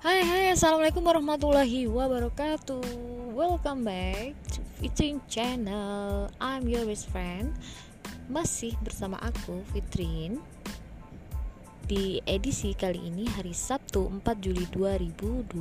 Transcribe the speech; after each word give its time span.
Hai 0.00 0.24
hai 0.24 0.48
assalamualaikum 0.56 1.04
warahmatullahi 1.04 1.84
wabarakatuh. 1.84 2.80
Welcome 3.36 3.84
back 3.84 4.32
to 4.48 4.64
Fitrin 4.80 5.20
Channel. 5.28 6.32
I'm 6.40 6.64
your 6.64 6.88
best 6.88 7.12
friend. 7.12 7.52
Masih 8.32 8.72
bersama 8.80 9.20
aku 9.20 9.60
Fitrin 9.76 10.40
Di 11.84 12.24
edisi 12.24 12.72
kali 12.72 13.12
ini 13.12 13.28
hari 13.28 13.52
Sabtu 13.52 14.08
4 14.08 14.24
Juli 14.40 14.64
2020 14.72 15.60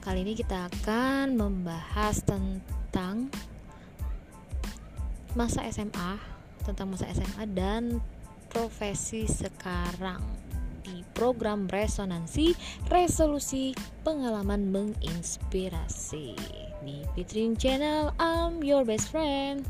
Kali 0.00 0.18
ini 0.24 0.32
kita 0.32 0.72
akan 0.72 1.36
membahas 1.36 2.24
tentang 2.24 3.28
Masa 5.36 5.60
SMA 5.68 6.16
Tentang 6.64 6.88
masa 6.88 7.04
SMA 7.12 7.44
dan 7.52 8.00
profesi 8.48 9.28
sekarang 9.28 10.24
di 10.84 11.00
program 11.16 11.64
resonansi 11.72 12.52
resolusi 12.92 13.72
pengalaman 14.04 14.68
menginspirasi 14.68 16.36
di 16.84 17.00
Fitrin 17.16 17.56
Channel 17.56 18.12
I'm 18.20 18.60
your 18.60 18.84
best 18.84 19.08
friend 19.08 19.64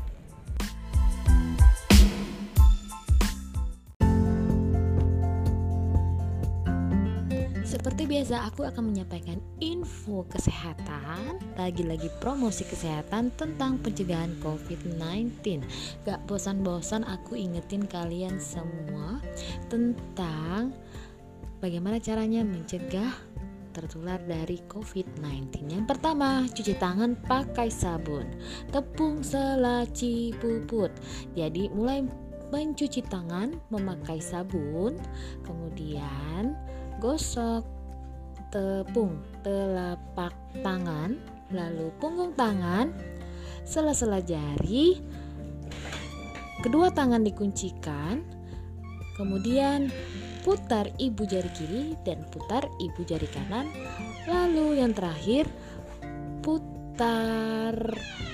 Seperti 7.65 8.05
biasa, 8.05 8.45
aku 8.45 8.65
akan 8.65 8.93
menyampaikan 8.93 9.37
info 9.57 10.25
kesehatan, 10.29 11.37
lagi-lagi 11.53 12.09
promosi 12.17 12.65
kesehatan 12.65 13.29
tentang 13.37 13.81
pencegahan 13.81 14.33
COVID-19. 14.41 15.61
Gak 16.05 16.23
bosan-bosan 16.29 17.05
aku 17.05 17.37
ingetin 17.37 17.85
kalian 17.85 18.41
semua 18.41 19.21
tentang 19.69 20.73
Bagaimana 21.63 22.03
caranya 22.03 22.43
mencegah 22.43 23.15
tertular 23.71 24.19
dari 24.23 24.59
COVID-19? 24.67 25.71
Yang 25.71 25.85
pertama, 25.87 26.43
cuci 26.51 26.75
tangan 26.75 27.15
pakai 27.23 27.71
sabun, 27.71 28.27
tepung 28.71 29.23
selaci 29.23 30.35
puput. 30.39 30.91
Jadi, 31.31 31.71
mulai 31.71 32.03
mencuci 32.51 33.03
tangan 33.07 33.55
memakai 33.71 34.19
sabun, 34.19 34.99
kemudian 35.43 36.55
gosok 36.99 37.63
tepung 38.51 39.19
telapak 39.43 40.31
tangan, 40.63 41.19
lalu 41.51 41.91
punggung 41.99 42.31
tangan, 42.37 42.91
sela-sela 43.67 44.23
jari, 44.23 45.01
kedua 46.63 46.91
tangan 46.93 47.25
dikuncikan, 47.25 48.23
kemudian 49.19 49.91
putar 50.45 50.85
ibu 51.01 51.25
jari 51.25 51.49
kiri 51.57 51.83
dan 52.05 52.21
putar 52.29 52.69
ibu 52.77 53.01
jari 53.01 53.25
kanan. 53.33 53.65
Lalu 54.29 54.77
yang 54.77 54.93
terakhir, 54.93 55.49
putar 56.45 57.73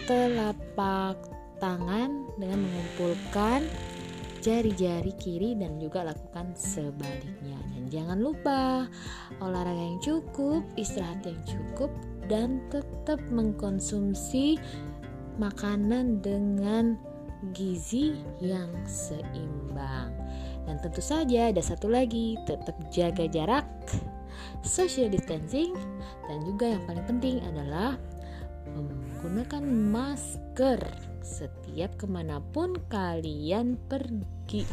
telapak 0.03 1.15
tangan 1.63 2.27
dengan 2.35 2.67
mengumpulkan 2.67 3.63
jari-jari 4.43 5.15
kiri 5.15 5.55
dan 5.55 5.79
juga 5.79 6.11
lakukan 6.11 6.51
sebaliknya. 6.51 7.55
Dan 7.71 7.87
jangan 7.87 8.19
lupa 8.19 8.91
olahraga 9.39 9.79
yang 9.79 10.03
cukup, 10.03 10.67
istirahat 10.75 11.23
yang 11.23 11.39
cukup 11.47 11.95
dan 12.27 12.59
tetap 12.67 13.23
mengkonsumsi 13.31 14.59
makanan 15.39 16.19
dengan 16.19 16.99
gizi 17.55 18.19
yang 18.43 18.69
seimbang. 18.83 20.20
Dan 20.65 20.77
tentu 20.79 21.01
saja 21.01 21.49
ada 21.49 21.61
satu 21.61 21.89
lagi, 21.89 22.37
tetap 22.45 22.77
jaga 22.93 23.25
jarak, 23.27 23.65
social 24.61 25.09
distancing, 25.09 25.73
dan 26.29 26.37
juga 26.45 26.77
yang 26.77 26.83
paling 26.85 27.05
penting 27.09 27.41
adalah 27.43 27.97
menggunakan 28.71 29.63
masker 29.65 30.79
setiap 31.21 31.97
ke 31.97 32.05
mana 32.09 32.41
pun 32.53 32.77
kalian 32.89 33.77
pergi 33.89 34.65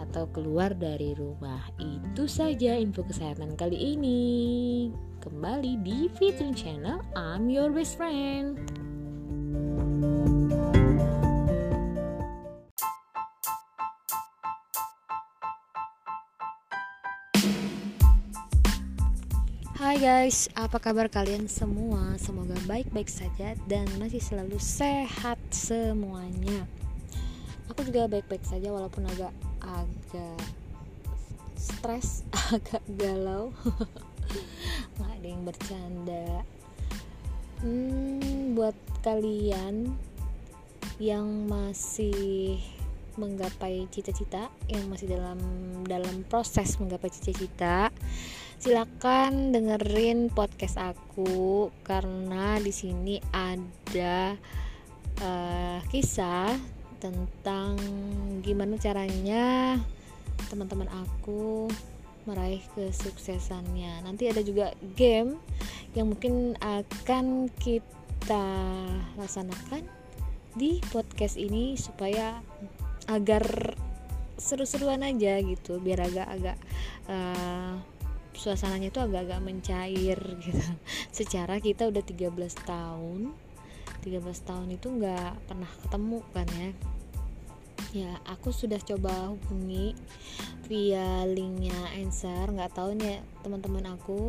atau 0.00 0.28
keluar 0.30 0.76
dari 0.76 1.16
rumah. 1.16 1.64
Itu 1.80 2.28
saja 2.28 2.76
info 2.76 3.06
kesehatan 3.06 3.56
kali 3.56 3.96
ini. 3.96 4.22
Kembali 5.24 5.80
di 5.80 6.12
Fitrin 6.20 6.52
Channel, 6.52 7.00
I'm 7.16 7.48
your 7.48 7.72
best 7.72 7.96
friend. 7.96 8.60
Guys, 20.04 20.52
apa 20.52 20.76
kabar 20.84 21.08
kalian 21.08 21.48
semua? 21.48 22.12
Semoga 22.20 22.52
baik-baik 22.68 23.08
saja 23.08 23.56
dan 23.64 23.88
masih 23.96 24.20
selalu 24.20 24.60
sehat 24.60 25.40
semuanya. 25.48 26.68
Aku 27.72 27.88
juga 27.88 28.04
baik-baik 28.04 28.44
saja 28.44 28.68
walaupun 28.68 29.08
agak 29.08 29.32
agak 29.64 30.44
stres, 31.56 32.20
agak 32.52 32.84
galau. 33.00 33.56
Nggak 35.00 35.08
ada 35.08 35.24
yang 35.24 35.42
bercanda. 35.48 36.28
Hmm, 37.64 38.52
buat 38.60 38.76
kalian 39.00 39.88
yang 41.00 41.48
masih 41.48 42.60
menggapai 43.16 43.88
cita-cita, 43.88 44.52
yang 44.68 44.84
masih 44.92 45.16
dalam 45.16 45.40
dalam 45.88 46.28
proses 46.28 46.76
menggapai 46.76 47.08
cita-cita 47.08 47.93
silakan 48.64 49.52
dengerin 49.52 50.32
podcast 50.32 50.80
aku 50.80 51.68
karena 51.84 52.56
di 52.56 52.72
sini 52.72 53.20
ada 53.28 54.40
uh, 55.20 55.84
kisah 55.92 56.48
tentang 56.96 57.76
gimana 58.40 58.80
caranya 58.80 59.76
teman-teman 60.48 60.88
aku 60.88 61.68
meraih 62.24 62.64
kesuksesannya. 62.72 64.00
Nanti 64.00 64.32
ada 64.32 64.40
juga 64.40 64.72
game 64.96 65.36
yang 65.92 66.16
mungkin 66.16 66.56
akan 66.64 67.52
kita 67.60 68.48
laksanakan 69.20 69.84
di 70.56 70.80
podcast 70.88 71.36
ini 71.36 71.76
supaya 71.76 72.40
agar 73.12 73.76
seru-seruan 74.40 75.04
aja 75.04 75.36
gitu 75.44 75.84
biar 75.84 76.08
agak-agak 76.08 76.56
uh, 77.12 77.92
suasananya 78.34 78.90
itu 78.90 79.00
agak-agak 79.00 79.40
mencair 79.40 80.18
gitu. 80.44 80.66
Secara 81.14 81.58
kita 81.62 81.88
udah 81.88 82.02
13 82.02 82.34
tahun 82.66 83.32
13 84.04 84.20
tahun 84.44 84.68
itu 84.68 84.86
nggak 85.00 85.48
pernah 85.48 85.70
ketemu 85.80 86.18
kan 86.36 86.48
ya. 86.52 86.70
Ya 87.94 88.12
aku 88.28 88.52
sudah 88.52 88.76
coba 88.84 89.32
hubungi 89.32 89.96
via 90.68 91.24
linknya 91.24 91.76
answer 91.96 92.52
nggak 92.52 92.76
tahu 92.76 92.92
nih 93.00 93.24
teman-teman 93.40 93.96
aku 93.96 94.28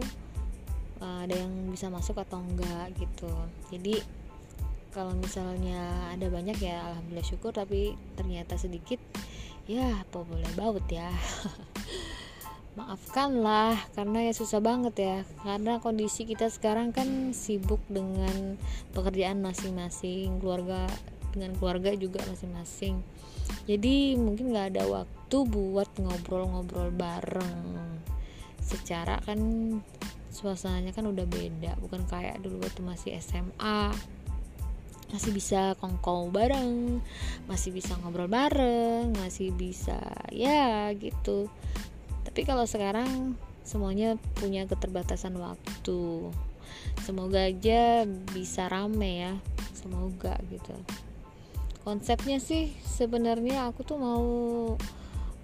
uh, 1.03 1.27
ada 1.27 1.35
yang 1.35 1.51
bisa 1.75 1.91
masuk 1.91 2.15
atau 2.23 2.39
enggak 2.39 2.95
gitu. 2.95 3.27
Jadi 3.67 3.99
kalau 4.95 5.11
misalnya 5.19 6.07
ada 6.15 6.31
banyak 6.31 6.55
ya 6.63 6.79
alhamdulillah 6.87 7.27
syukur 7.27 7.51
tapi 7.51 7.99
ternyata 8.15 8.55
sedikit 8.55 9.03
ya 9.67 10.07
apa 10.07 10.23
boleh 10.23 10.47
baut 10.55 10.87
ya 10.87 11.11
maafkanlah 12.75 13.79
karena 13.95 14.27
ya 14.27 14.33
susah 14.35 14.59
banget 14.59 14.95
ya. 14.99 15.17
Karena 15.43 15.79
kondisi 15.79 16.27
kita 16.27 16.51
sekarang 16.51 16.91
kan 16.91 17.31
sibuk 17.31 17.79
dengan 17.87 18.59
pekerjaan 18.91 19.39
masing-masing 19.39 20.39
keluarga 20.43 20.87
dengan 21.31 21.55
keluarga 21.59 21.91
juga 21.95 22.23
masing-masing. 22.27 22.99
Jadi 23.67 24.15
mungkin 24.19 24.55
nggak 24.55 24.75
ada 24.75 24.83
waktu 24.87 25.37
buat 25.47 25.89
ngobrol-ngobrol 25.99 26.91
bareng. 26.95 27.99
Secara 28.59 29.19
kan 29.23 29.39
suasananya 30.35 30.91
kan 30.91 31.07
udah 31.07 31.23
beda 31.23 31.79
bukan 31.79 32.03
kayak 32.11 32.43
dulu 32.43 32.59
waktu 32.59 32.83
masih 32.83 33.15
SMA 33.23 33.95
masih 35.15 35.31
bisa 35.31 35.79
kongkow 35.79 36.27
bareng 36.27 36.99
masih 37.47 37.71
bisa 37.71 37.95
ngobrol 38.03 38.27
bareng 38.27 39.15
masih 39.15 39.55
bisa 39.55 39.95
ya 40.35 40.91
gitu 40.91 41.47
tapi 42.25 42.41
kalau 42.41 42.65
sekarang 42.65 43.37
semuanya 43.61 44.17
punya 44.37 44.65
keterbatasan 44.65 45.37
waktu. 45.37 46.33
Semoga 47.05 47.49
aja 47.49 48.09
bisa 48.33 48.65
rame 48.65 49.25
ya. 49.25 49.33
Semoga 49.77 50.37
gitu. 50.49 50.73
Konsepnya 51.85 52.41
sih 52.41 52.73
sebenarnya 52.81 53.69
aku 53.69 53.85
tuh 53.85 54.01
mau 54.01 54.25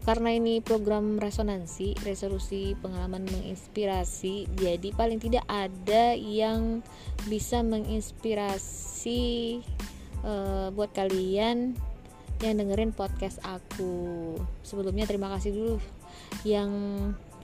karena 0.02 0.34
ini 0.34 0.66
program 0.66 1.22
resonansi 1.22 1.94
resolusi 2.02 2.74
pengalaman 2.82 3.22
menginspirasi 3.30 4.50
jadi 4.58 4.90
paling 4.98 5.22
tidak 5.22 5.46
ada 5.46 6.18
yang 6.18 6.82
bisa 7.30 7.62
menginspirasi 7.62 9.62
uh, 10.26 10.74
buat 10.74 10.90
kalian 10.98 11.78
yang 12.42 12.56
dengerin 12.58 12.98
podcast 12.98 13.38
aku. 13.46 14.34
Sebelumnya 14.66 15.06
terima 15.06 15.30
kasih 15.38 15.54
dulu 15.54 16.01
yang 16.44 16.72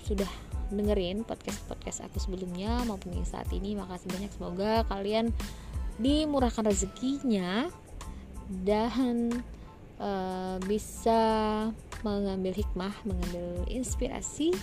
sudah 0.02 0.30
dengerin 0.68 1.24
podcast 1.24 1.64
podcast 1.68 2.04
aku 2.04 2.20
sebelumnya 2.20 2.84
maupun 2.84 3.16
yang 3.16 3.28
saat 3.28 3.48
ini. 3.56 3.76
Makasih 3.76 4.10
banyak. 4.12 4.32
Semoga 4.34 4.84
kalian 4.88 5.32
dimurahkan 5.98 6.68
rezekinya 6.68 7.72
dan 8.64 9.44
uh, 9.98 10.60
bisa 10.68 11.20
mengambil 12.06 12.54
hikmah 12.54 12.94
mengambil 13.08 13.66
inspirasi 13.72 14.54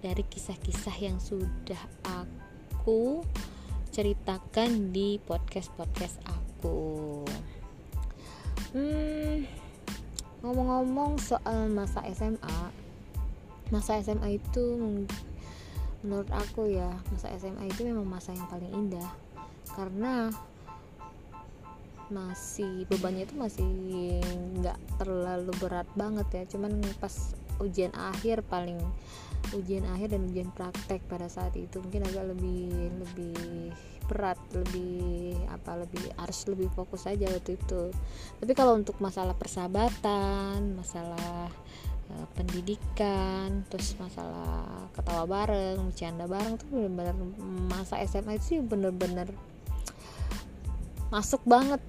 dari 0.00 0.24
kisah-kisah 0.24 0.96
yang 1.02 1.18
sudah 1.20 1.78
aku 2.06 3.20
ceritakan 3.92 4.94
di 4.94 5.18
podcast 5.20 5.74
podcast 5.74 6.16
aku. 6.24 7.26
Hmm 8.72 9.58
ngomong-ngomong 10.38 11.18
soal 11.18 11.66
masa 11.66 11.98
SMA 12.14 12.70
masa 13.68 14.00
SMA 14.00 14.40
itu 14.40 14.64
menurut 16.04 16.30
aku 16.30 16.70
ya 16.70 16.94
masa 17.10 17.34
SMA 17.36 17.68
itu 17.68 17.84
memang 17.84 18.06
masa 18.06 18.32
yang 18.34 18.46
paling 18.46 18.70
indah. 18.70 19.08
Karena 19.74 20.32
masih 22.08 22.88
bebannya 22.88 23.28
itu 23.28 23.36
masih 23.36 23.68
nggak 24.60 24.78
terlalu 24.96 25.52
berat 25.60 25.88
banget 25.94 26.28
ya. 26.32 26.42
Cuman 26.56 26.80
pas 27.02 27.36
ujian 27.58 27.92
akhir 27.94 28.46
paling 28.46 28.78
ujian 29.54 29.86
akhir 29.88 30.12
dan 30.12 30.28
ujian 30.28 30.50
praktek 30.52 31.00
pada 31.08 31.30
saat 31.30 31.54
itu 31.56 31.80
mungkin 31.80 32.04
agak 32.04 32.36
lebih 32.36 32.90
lebih 33.00 33.72
berat 34.08 34.40
lebih 34.56 35.36
apa 35.52 35.84
lebih 35.84 36.00
harus 36.16 36.48
lebih 36.48 36.68
fokus 36.72 37.04
aja 37.04 37.28
waktu 37.28 37.60
itu. 37.60 37.92
Tapi 38.40 38.52
kalau 38.56 38.76
untuk 38.76 38.96
masalah 39.04 39.36
persahabatan 39.36 40.74
masalah 40.74 41.52
Eh, 42.08 42.26
pendidikan 42.32 43.68
terus 43.68 43.92
masalah 44.00 44.88
ketawa 44.96 45.28
bareng 45.28 45.92
bercanda 45.92 46.24
bareng 46.24 46.56
tuh 46.56 46.68
bener-bener 46.72 47.12
masa 47.68 48.00
SMA 48.08 48.40
sih 48.40 48.64
bener-bener 48.64 49.28
masuk 51.12 51.44
banget 51.44 51.84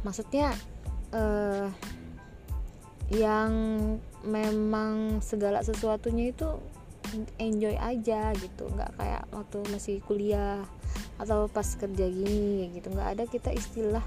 maksudnya 0.00 0.56
uh, 1.12 1.68
yang 3.12 3.52
memang 4.24 5.20
segala 5.20 5.60
sesuatunya 5.60 6.32
itu 6.32 6.48
enjoy 7.40 7.76
aja 7.76 8.36
gitu. 8.36 8.68
Nggak 8.68 8.92
kayak 9.00 9.24
waktu 9.32 9.58
masih 9.72 9.96
kuliah 10.04 10.60
atau 11.16 11.48
pas 11.48 11.64
kerja 11.64 12.04
gini 12.08 12.72
gitu. 12.76 12.92
Nggak 12.92 13.08
ada 13.16 13.24
kita 13.24 13.50
istilah 13.52 14.04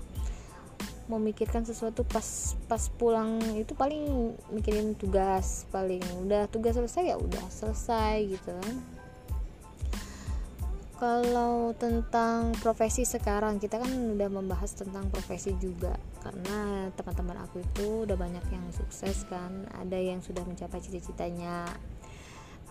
memikirkan 1.11 1.67
sesuatu 1.67 2.07
pas 2.07 2.55
pas 2.71 2.83
pulang 2.95 3.35
itu 3.59 3.75
paling 3.75 4.31
mikirin 4.55 4.95
tugas 4.95 5.67
paling 5.67 5.99
udah 6.23 6.47
tugas 6.47 6.79
selesai 6.79 7.11
ya 7.11 7.17
udah 7.19 7.45
selesai 7.51 8.15
gitu 8.31 8.55
kan. 8.55 8.75
Kalau 11.01 11.73
tentang 11.81 12.53
profesi 12.61 13.09
sekarang 13.09 13.57
kita 13.57 13.81
kan 13.81 13.89
udah 13.89 14.29
membahas 14.29 14.77
tentang 14.77 15.09
profesi 15.09 15.49
juga. 15.57 15.97
Karena 16.21 16.93
teman-teman 16.93 17.41
aku 17.41 17.65
itu 17.65 18.05
udah 18.05 18.13
banyak 18.13 18.45
yang 18.53 18.69
sukses 18.69 19.25
kan 19.25 19.65
ada 19.73 19.97
yang 19.97 20.21
sudah 20.21 20.45
mencapai 20.45 20.77
cita-citanya 20.77 21.65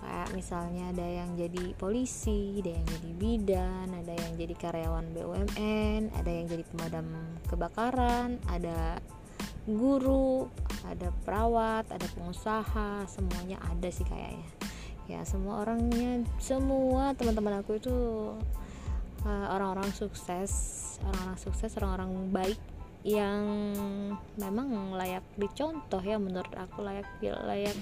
kayak 0.00 0.28
misalnya 0.32 0.90
ada 0.90 1.06
yang 1.06 1.36
jadi 1.36 1.76
polisi, 1.76 2.58
ada 2.64 2.72
yang 2.72 2.86
jadi 2.88 3.10
bidan, 3.20 3.86
ada 3.92 4.12
yang 4.16 4.32
jadi 4.40 4.54
karyawan 4.56 5.06
BUMN, 5.12 6.00
ada 6.16 6.30
yang 6.30 6.46
jadi 6.48 6.64
pemadam 6.72 7.06
kebakaran, 7.46 8.40
ada 8.48 8.98
guru, 9.68 10.48
ada 10.88 11.12
perawat, 11.22 11.84
ada 11.92 12.06
pengusaha, 12.16 13.04
semuanya 13.06 13.60
ada 13.68 13.88
sih 13.92 14.08
kayaknya. 14.08 14.48
Ya 15.04 15.20
semua 15.28 15.60
orangnya, 15.66 16.24
semua 16.40 17.12
teman-teman 17.18 17.60
aku 17.60 17.76
itu 17.76 17.96
uh, 19.26 19.46
orang-orang 19.52 19.90
sukses, 19.92 20.52
orang-orang 21.04 21.38
sukses, 21.38 21.70
orang-orang 21.76 22.10
baik 22.32 22.60
yang 23.00 23.40
memang 24.36 24.92
layak 24.92 25.24
dicontoh 25.40 26.04
ya 26.04 26.20
menurut 26.20 26.52
aku 26.52 26.84
layak 26.84 27.08
layak 27.24 27.76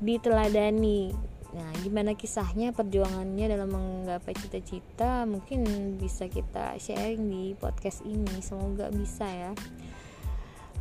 diteladani 0.00 1.12
Nah, 1.48 1.72
gimana 1.80 2.12
kisahnya 2.12 2.76
perjuangannya 2.76 3.46
dalam 3.48 3.72
menggapai 3.72 4.36
cita-cita? 4.36 5.24
Mungkin 5.24 5.64
bisa 5.96 6.28
kita 6.28 6.76
sharing 6.76 7.24
di 7.24 7.44
podcast 7.56 8.04
ini. 8.04 8.44
Semoga 8.44 8.92
bisa 8.92 9.24
ya. 9.24 9.52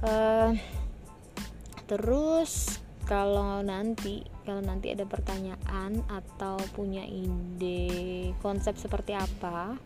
Uh, 0.04 0.52
terus 1.88 2.84
kalau 3.08 3.64
nanti 3.64 4.28
kalau 4.44 4.60
nanti 4.60 4.92
ada 4.92 5.08
pertanyaan 5.08 6.04
atau 6.12 6.60
punya 6.76 7.08
ide 7.08 8.36
konsep 8.44 8.76
seperti 8.76 9.16
apa, 9.16 9.80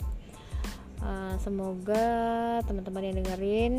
uh, 1.06 1.36
semoga 1.38 2.57
teman-teman 2.66 3.06
yang 3.06 3.18
dengerin 3.22 3.74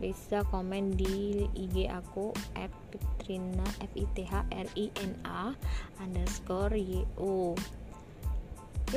bisa 0.00 0.40
komen 0.48 0.96
di 0.96 1.44
IG 1.52 1.92
aku 1.92 2.32
at 2.56 2.72
Fitrina 2.88 3.68
F 3.84 3.92
I 3.94 4.04
T 4.16 4.24
H 4.24 4.34
R 4.48 4.68
I 4.74 4.86
N 5.04 5.12
A 5.28 5.52
underscore 6.00 6.74
Y 6.74 7.04
U. 7.20 7.52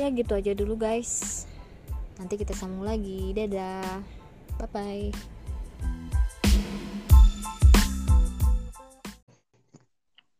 Ya 0.00 0.08
gitu 0.10 0.32
aja 0.34 0.56
dulu 0.56 0.80
guys. 0.80 1.44
Nanti 2.16 2.40
kita 2.40 2.56
sambung 2.56 2.88
lagi. 2.88 3.36
Dadah. 3.36 4.00
Bye 4.58 4.68
bye 4.72 5.34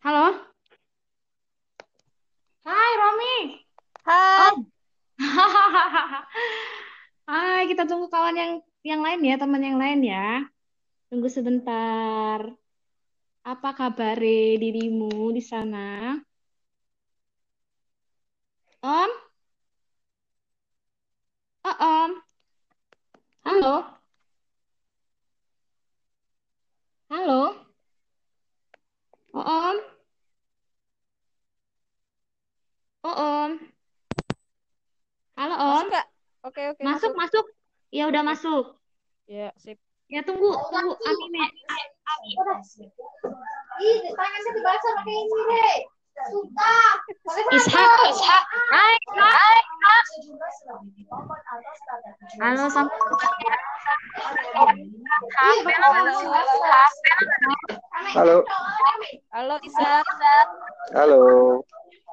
halo? 0.05 0.37
Hai 2.61 2.93
Romi. 3.01 3.37
Hai. 4.05 4.53
Oh. 4.53 4.55
hai 7.33 7.65
kita 7.73 7.89
tunggu 7.89 8.13
kawan 8.13 8.37
yang 8.37 8.53
yang 8.85 9.01
lain 9.01 9.25
ya 9.25 9.41
teman 9.41 9.65
yang 9.65 9.81
lain 9.81 10.05
ya 10.05 10.45
Tunggu 11.15 11.31
sebentar. 11.31 12.43
Apa 13.47 13.71
kabar 13.79 14.19
dirimu 14.19 15.31
di 15.31 15.39
sana? 15.39 16.19
Om? 18.83 19.11
Oh, 21.63 21.77
Om. 21.79 22.11
Halo? 23.47 23.75
Halo? 27.07 27.43
Oh, 29.31 29.47
Om? 29.47 29.77
Oh, 33.07 33.15
Om. 33.15 33.51
Halo, 35.39 35.55
Om. 35.63 35.87
Masuk? 35.95 35.95
Oke, 36.43 36.63
oke. 36.75 36.83
Masuk, 36.83 37.15
masuk. 37.15 37.23
masuk. 37.23 37.47
Ya 37.95 38.11
udah 38.11 38.27
masuk. 38.27 38.65
Ya, 39.31 39.55
sip. 39.63 39.84
Ya 40.13 40.21
tunggu, 40.21 40.53
tunggu 40.53 40.93
Amine. 41.01 41.45
Ih, 43.81 43.97
tangannya 44.15 44.51
dibaca 44.55 44.89
pakai 45.01 45.17
ini, 45.17 45.41
Re. 45.49 45.71
Ishak, 47.59 47.99
Ishak. 48.13 48.43
Hai, 48.71 48.95
hai, 49.19 49.59
Halo, 52.39 52.65
sampai 52.71 52.99
Halo. 58.15 58.37
Halo, 59.35 59.55
Ishak. 59.65 60.07
Halo. 60.95 61.21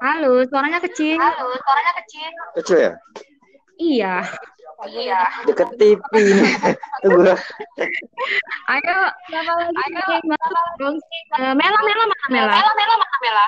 Halo, 0.01 0.31
suaranya 0.49 0.79
kecil. 0.81 1.21
Halo, 1.21 1.53
suaranya 1.61 1.93
kecil. 2.01 2.31
Kecil 2.57 2.77
ya? 2.81 2.91
Iya. 3.77 4.15
Iya. 4.89 5.21
Deket 5.45 5.69
TV 5.77 6.01
ini. 6.17 6.49
Tunggu. 7.05 7.29
Ayo, 8.65 8.97
siapa 9.29 9.51
lagi? 9.53 9.77
Ayo, 9.77 10.01
dong. 10.81 10.97
Uh, 11.37 11.53
Mela, 11.53 11.77
Mela 11.85 12.03
mana 12.09 12.25
Mela? 12.33 12.57
Mela, 12.57 12.73
Mela 12.73 12.95
mana 12.97 13.17
Mela? 13.21 13.45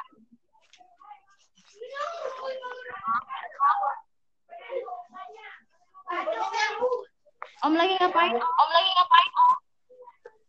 Om 7.63 7.80
lagi 7.80 7.96
ngapain? 7.98 8.36
Om 8.38 8.70
lagi 8.70 8.90
ngapain? 8.94 9.30
Om? 9.34 9.58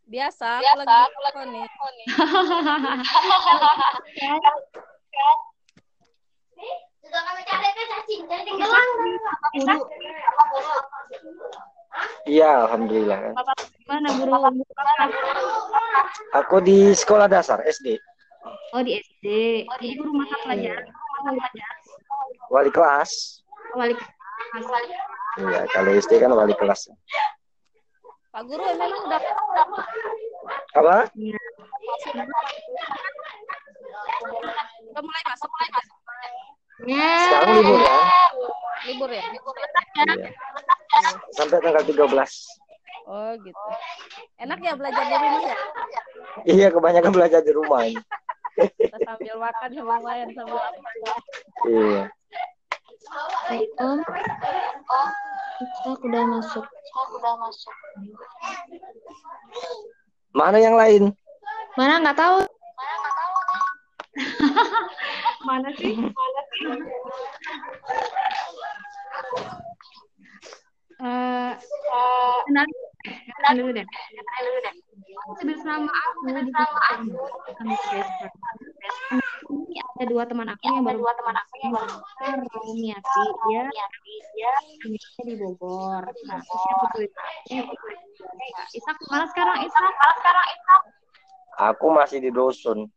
Biasa, 0.05 0.61
Biasa 0.61 1.09
aku 1.09 1.19
lagi 1.25 1.49
nih. 1.49 1.65
Iya, 12.25 12.67
alhamdulillah. 12.67 13.19
Mana 13.85 14.09
guru? 14.17 14.33
Aku 16.35 16.57
di 16.59 16.91
sekolah 16.91 17.29
dasar 17.29 17.61
SD. 17.63 17.95
Oh 18.75 18.81
di 18.83 18.97
SD. 18.99 19.25
Jadi 19.69 19.87
guru 19.95 20.11
mata 20.11 20.35
pelajaran. 20.43 20.85
Wali 22.51 22.69
kelas. 22.73 23.41
Wali 23.77 23.93
kelas. 23.95 24.11
Iya, 25.35 25.61
kalau 25.71 25.91
SD 25.95 26.19
kan 26.19 26.31
wali 26.33 26.55
kelas. 26.55 26.91
Pak 28.35 28.43
Guru 28.51 28.67
memang 28.67 28.91
udah 29.07 29.19
apa? 30.75 31.07
Iya. 31.15 31.39
Udah 34.91 35.01
mulai 35.03 35.23
masuk, 35.23 35.47
mulai 35.47 35.69
masuk. 35.71 35.94
Ya. 36.83 37.11
Sekarang 37.31 37.51
libur 37.63 37.79
ya. 37.79 37.99
Libur 38.83 39.09
ya? 39.09 39.23
Iya. 39.23 40.27
Sampai 41.31 41.63
tanggal 41.63 41.83
13. 41.87 42.03
Oh 43.05 43.31
gitu. 43.39 43.67
Enak 44.41 44.59
ya 44.59 44.73
belajar 44.75 45.03
di 45.07 45.15
rumah 45.15 45.41
ya? 45.45 45.57
Iya, 46.43 46.67
kebanyakan 46.73 47.11
belajar 47.15 47.39
di 47.45 47.51
rumah. 47.55 47.79
ini. 47.87 48.01
Kita 48.79 48.97
sambil 49.03 49.35
makan 49.39 49.69
ya 49.71 49.83
lumayan 49.83 50.29
sambil 50.31 50.59
Iya. 51.67 52.03
Baik, 53.45 53.69
Om. 53.79 53.99
Kita 55.55 55.89
udah 56.01 56.23
masuk. 56.35 56.65
Mana 60.35 60.57
yang 60.59 60.75
lain? 60.75 61.13
Mana 61.79 62.03
nggak 62.03 62.17
tahu? 62.19 62.37
Mana 62.43 62.95
sih? 65.45 65.47
Mana 65.47 65.69
sih? 65.77 65.93
Eh, 70.95 71.53
kenalin, 72.47 72.77
kenalin 73.35 73.57
dulu 73.59 73.71
deh. 73.75 73.85
Sebut 75.41 75.59
nama 75.67 75.91
aku 75.91 76.17
di 76.31 76.51
aku. 76.55 77.19
Ini 79.45 79.75
ada 79.83 80.03
dua 80.07 80.23
teman 80.25 80.47
aku 80.49 80.63
yang 80.65 80.85
baru 80.87 81.03
dua 81.03 81.13
teman 81.19 81.35
aku 81.35 81.53
yang 81.61 81.71
baru 81.75 81.95
Romiati 82.47 83.23
dia 83.45 83.63
tinggalnya 84.81 85.23
di 85.27 85.35
Bogor. 85.35 86.03
Nah, 86.25 86.39
kedua 86.41 86.89
Isak 88.71 88.97
mana 89.11 89.25
sekarang 89.29 89.57
Isak? 89.67 89.83
Mana 89.83 90.13
sekarang 90.19 90.45
Isak? 90.49 90.81
Aku 91.73 91.87
masih 91.91 92.19
di 92.23 92.31
Dosun. 92.31 92.87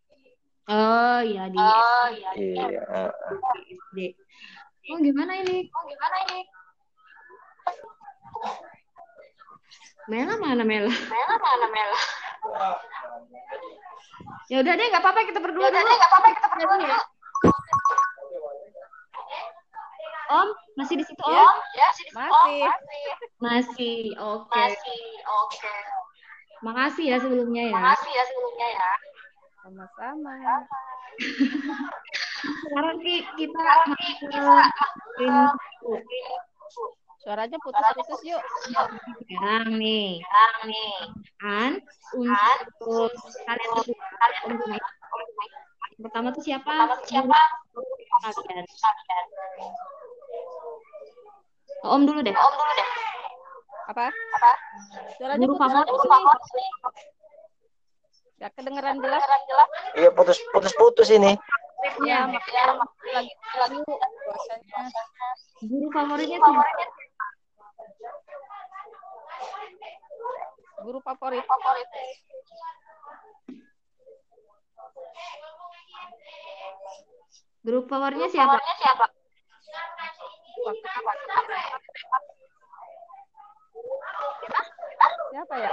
Oh 0.68 1.18
iya 1.24 1.48
di 1.48 1.56
Iya. 2.36 3.08
SD. 3.72 3.98
Oh 4.92 4.98
gimana 5.00 5.32
ini? 5.40 5.64
Oh 5.72 5.82
gimana 5.88 6.16
ini? 6.28 6.40
Mela 10.08 10.34
mana 10.36 10.64
Mela? 10.64 10.92
Mela 10.92 11.36
mana 11.40 11.66
Mela? 11.72 12.00
Ya 14.48 14.60
udah 14.64 14.72
deh, 14.76 14.86
nggak 14.92 15.04
apa-apa 15.04 15.20
kita 15.28 15.40
berdua 15.40 15.68
dulu. 15.72 15.88
nggak 15.88 16.10
apa-apa 16.12 16.28
kita 16.36 16.48
berdua 16.52 16.74
dulu. 16.84 16.98
Om, 20.28 20.48
masih 20.76 20.94
di 21.00 21.04
situ 21.08 21.22
Om? 21.24 21.56
masih. 22.12 22.60
Masih. 23.40 24.00
Oke. 24.20 24.64
oke. 25.24 25.76
Makasih 26.60 27.04
ya 27.08 27.16
sebelumnya 27.16 27.72
ya. 27.72 27.76
Makasih 27.76 28.12
ya 28.12 28.24
sebelumnya 28.28 28.68
ya. 28.76 28.90
Sama-sama. 29.62 30.32
Sekarang 32.38 32.96
ki- 33.02 33.26
kita 33.36 33.62
Suaranya 37.18 37.58
putus-putus 37.60 38.20
yuk. 38.24 38.42
sekarang 39.26 39.76
nih. 39.76 40.22
Sekarang 40.22 40.62
nih. 40.64 40.92
Kan 41.42 41.72
untuk 42.80 43.12
kalian 43.44 43.70
berdua, 43.74 44.06
Om 44.46 44.52
Gunai. 44.54 44.80
Yang 45.98 46.02
pertama 46.06 46.28
tuh 46.30 46.42
siapa? 46.46 46.72
siapa? 47.04 47.38
Kalian. 48.22 48.64
Om 51.82 52.02
dulu 52.06 52.20
deh. 52.22 52.32
Om 52.32 52.54
dulu 52.54 52.72
deh. 52.78 52.88
Apa? 53.90 54.06
Apa? 54.14 54.52
Suaranya 55.18 55.46
putus-putus 55.50 56.04
nih. 56.54 56.70
Gak 58.38 58.54
kedengeran 58.54 59.02
jelas. 59.02 59.22
Iya, 59.98 60.10
putus 60.14 60.38
putus 60.54 60.70
putus 60.78 61.10
ini. 61.10 61.34
Ya, 62.06 62.26
makanya 62.26 62.78
lagi 63.10 63.34
lagi 63.58 63.78
puasanya. 63.82 64.78
Guru 65.66 65.86
favoritnya 65.90 66.38
siapa? 66.38 66.62
Guru 70.86 70.98
favorit. 71.02 71.42
Guru 77.66 77.80
favoritnya 77.90 78.28
siapa? 78.30 78.56
Siapa 85.34 85.54
ya? 85.58 85.70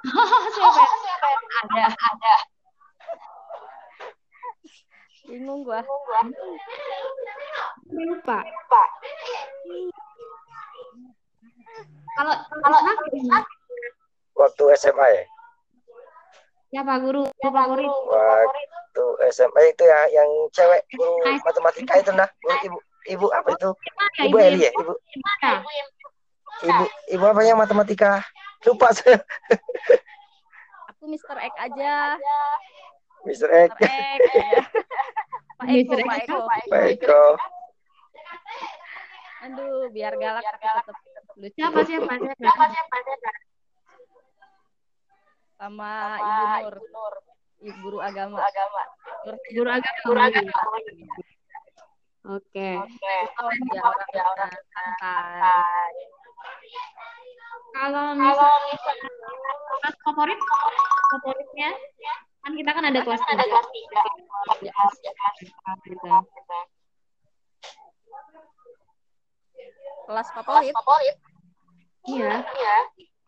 siapa? 0.56 0.99
Ada. 1.20 1.84
Ada. 1.92 2.36
Bingung 5.30 5.62
gua. 5.62 5.78
Lupa. 7.90 8.38
Kalau 12.18 12.34
kalau 12.50 12.78
Waktu 14.40 14.64
SMA 14.80 15.06
ya. 15.12 15.24
siapa 16.70 17.02
guru 17.02 17.26
guru 17.28 17.50
favorit? 17.50 17.90
Waktu 18.08 19.04
SMA 19.34 19.60
itu 19.74 19.84
ya 19.84 20.00
yang 20.10 20.30
cewek 20.54 20.82
guru 20.96 21.18
matematika 21.44 21.98
itu 22.00 22.10
nah. 22.14 22.26
Guru 22.40 22.56
ibu 22.64 22.78
ibu 23.10 23.26
apa 23.36 23.48
itu? 23.52 23.70
Ibu 24.26 24.36
Eli 24.38 24.66
ya? 24.66 24.70
Ibu 24.74 24.92
ibu 26.64 26.84
ibu 27.12 27.24
apa 27.26 27.40
yang 27.44 27.58
matematika? 27.60 28.24
Lupa 28.64 28.92
saya. 28.92 29.20
Mr. 31.10 31.36
X 31.36 31.54
aja. 31.58 31.94
Mr. 33.26 33.48
X. 33.50 33.70
Mr. 33.74 33.90
X. 33.90 34.20
ya. 34.30 34.62
Pak 35.60 35.68
Eko, 35.68 35.92
Mr. 35.92 36.06
Pak 36.06 36.16
X. 36.16 36.24
Eko. 36.24 36.38
Pak 36.70 36.82
Eko. 36.94 37.24
Aduh, 39.40 39.88
biar 39.88 40.14
galak 40.20 40.44
tapi 40.60 41.08
tetap 41.16 41.36
lucu. 41.40 41.56
Siapa 41.56 41.80
siapa 41.88 42.12
siapa? 42.20 42.44
Siapa 42.44 42.64
Sama 45.60 45.92
Ibu 46.20 46.80
Nur. 46.92 47.14
Ibu 47.60 47.76
guru 47.84 47.98
agama. 48.00 48.40
Nur. 49.26 49.36
Guru 49.52 49.68
agama. 49.68 50.00
Guru 50.06 50.20
agama. 50.20 50.52
Oke. 52.36 52.68
Oh, 52.76 53.52
dia 54.12 54.24
orang 54.24 54.52
santai. 54.52 55.94
Kalau 57.70 58.06
misalnya 58.18 58.76
kelas 59.80 59.96
favorit 60.04 60.40
favoritnya 61.10 61.70
kan 62.40 62.52
kita 62.56 62.70
kan 62.72 62.84
ada 62.88 63.00
kelas 63.04 63.22
tiga. 63.22 63.44
Gitu. 65.84 66.08
Kelas 70.08 70.28
favorit. 70.34 70.74
Iya. 72.10 72.42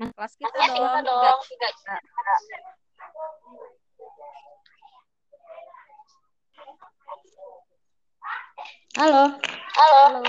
Kelas 0.03 0.33
kita 0.35 0.59
dong. 1.07 1.39
Tiga. 1.47 1.69
Halo. 8.93 9.25
Halo. 9.73 10.23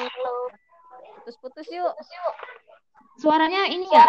Putus-putus 1.20 1.67
yuk. 1.67 1.93
Suaranya 3.20 3.70
ini 3.70 3.86
ya. 3.89 4.03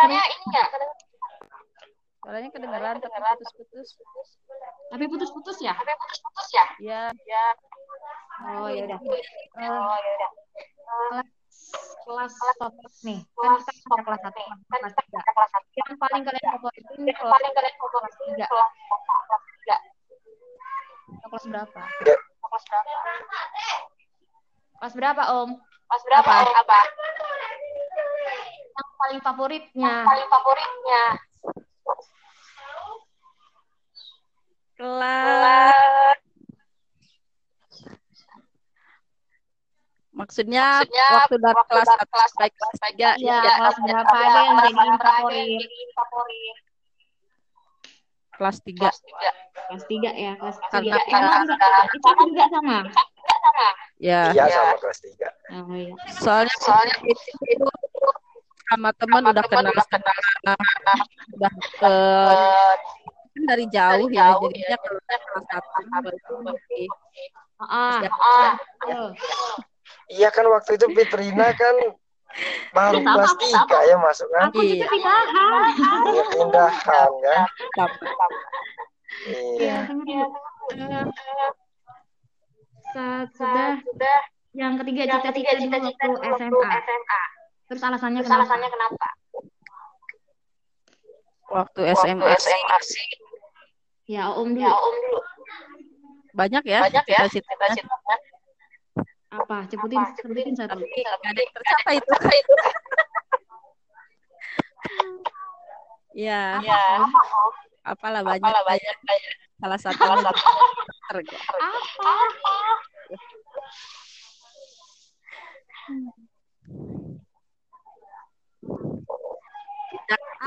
Suaranya 2.25 2.49
kedengeran 2.57 2.97
tapi 3.05 3.17
putus-putus. 3.37 3.89
Tapi 4.89 5.05
putus-putus 5.09 5.59
ya? 5.61 5.75
Ya. 6.81 7.13
Oh 8.59 8.69
ya 8.73 8.83
udah. 8.89 9.01
Oh, 9.61 9.97
Kelas 12.05 12.33
favorit 12.61 12.95
nih. 13.09 13.21
Kan 13.33 13.57
kita 13.57 13.73
ada 13.73 14.01
kelas 14.05 14.21
satu, 14.21 14.41
kelas 14.69 14.93
tiga. 15.01 15.21
Yang 15.75 15.97
paling 15.97 16.23
kalian 16.25 16.47
favorit 16.53 16.85
ini 17.01 17.13
kelas 17.13 17.41
kelas 17.81 18.15
tiga. 18.21 18.47
Atau 21.25 21.29
kelas 21.33 21.45
berapa? 21.49 21.81
Ya. 22.05 22.17
Kelas 24.81 24.95
berapa 24.97 25.23
Om? 25.45 25.51
Kelas 25.61 26.03
berapa? 26.05 26.33
Apa? 26.45 26.81
Yang 28.75 28.89
paling 28.99 29.21
favoritnya. 29.23 29.95
paling 30.09 30.29
favoritnya. 30.29 31.05
Kelas. 34.75 36.19
Maksudnya, 40.15 40.87
waktu 40.87 41.37
dari 41.43 41.63
kelas 41.67 41.89
satu 41.91 42.07
sampai 42.07 42.51
kelas 42.55 42.77
tiga. 42.87 43.11
Iya, 43.19 43.39
ya, 43.43 43.53
kelas 43.59 43.77
berapa 43.83 44.15
ada 44.15 44.41
yang 44.47 44.57
jadiin 44.63 44.95
favorit? 45.03 45.61
kelas 48.35 48.59
tiga. 48.67 48.91
Kelas 49.71 49.85
tiga 49.87 50.11
ya, 50.15 50.33
kelas 50.39 50.57
Karena 50.71 50.99
tiga. 50.99 50.99
Sama 51.07 51.35
juga, 51.47 51.69
itu 51.95 52.09
juga 52.31 52.45
sama. 52.51 52.79
Ya. 54.03 54.35
Iya 54.35 54.45
sama 54.51 54.75
kelas 54.83 54.99
3. 55.01 55.29
Oh 55.55 55.75
iya. 55.79 55.95
Soalnya 56.19 56.57
soalnya 56.61 56.97
itu 57.07 57.31
sama 58.75 58.91
teman 58.99 59.23
udah 59.23 59.45
kenal 59.47 59.71
kenal 59.71 60.59
udah 61.39 61.53
ke 61.79 61.95
kan 63.35 63.43
dari 63.47 63.67
jauh 63.71 64.11
ya 64.11 64.35
jadinya 64.43 64.77
kalau 64.83 65.01
kelas 65.07 65.23
satu 65.47 65.81
baru 66.03 66.19
Ah, 67.65 68.03
tuh. 68.83 69.15
Iya 70.11 70.29
kan 70.35 70.45
waktu 70.51 70.75
itu 70.75 70.87
Fitrina 70.91 71.55
kan 71.55 71.75
baru 72.75 72.99
kelas 72.99 73.33
tiga 73.39 73.79
ya 73.87 73.97
masuk 73.97 74.27
kan? 74.35 74.51
Aku 74.51 74.59
juga 74.59 74.75
Iya. 74.75 74.87
pindahan. 74.91 75.63
Iya 76.11 76.25
pindahan 76.35 77.11
kan? 77.23 77.41
Sama. 77.79 78.27
Iya. 79.25 79.77
Ya, 80.75 81.01
eh, 82.95 83.23
saat 83.31 83.79
sudah 83.87 84.19
yang 84.55 84.75
ketiga 84.83 85.03
cita-cita 85.07 85.79
dulu 85.79 86.19
waktu 86.27 86.59
SMA. 86.75 87.23
Terus 87.65 87.83
alasannya 87.83 88.21
kenapa? 88.69 89.09
Waktu 91.49 91.81
SMA 91.97 92.29
Ya, 94.05 94.29
Om 94.35 94.53
dulu. 94.53 95.21
banyak 96.35 96.65
ya 96.67 96.83
cita-cita 97.31 97.53
Apa? 99.35 99.67
Cepetin, 99.71 100.03
sebutin 100.19 100.55
satu. 100.55 100.79
nggak 100.83 101.31
ada 101.31 101.41
yang 101.41 101.53
tercapai 101.55 101.95
itu. 101.99 102.13
Ya. 106.15 106.63
Apalah 107.83 108.23
banyak. 108.23 108.45
Banyak 109.03 109.35
salah 109.59 109.79
satu 109.83 110.07
terga 111.11 111.37
Apa, 111.59 112.15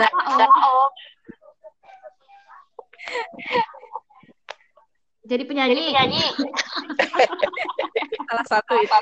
Om? 0.05 0.91
Jadi 5.27 5.43
penyanyi. 5.43 6.23
salah 8.27 8.45
satu 8.47 8.73
itu 8.79 8.99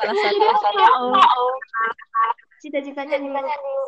salah 0.00 0.14
satu 0.16 0.80
Apa, 0.80 0.88
Om? 1.02 1.56
Cita-citanya 2.58 3.16
dulu. 3.22 3.86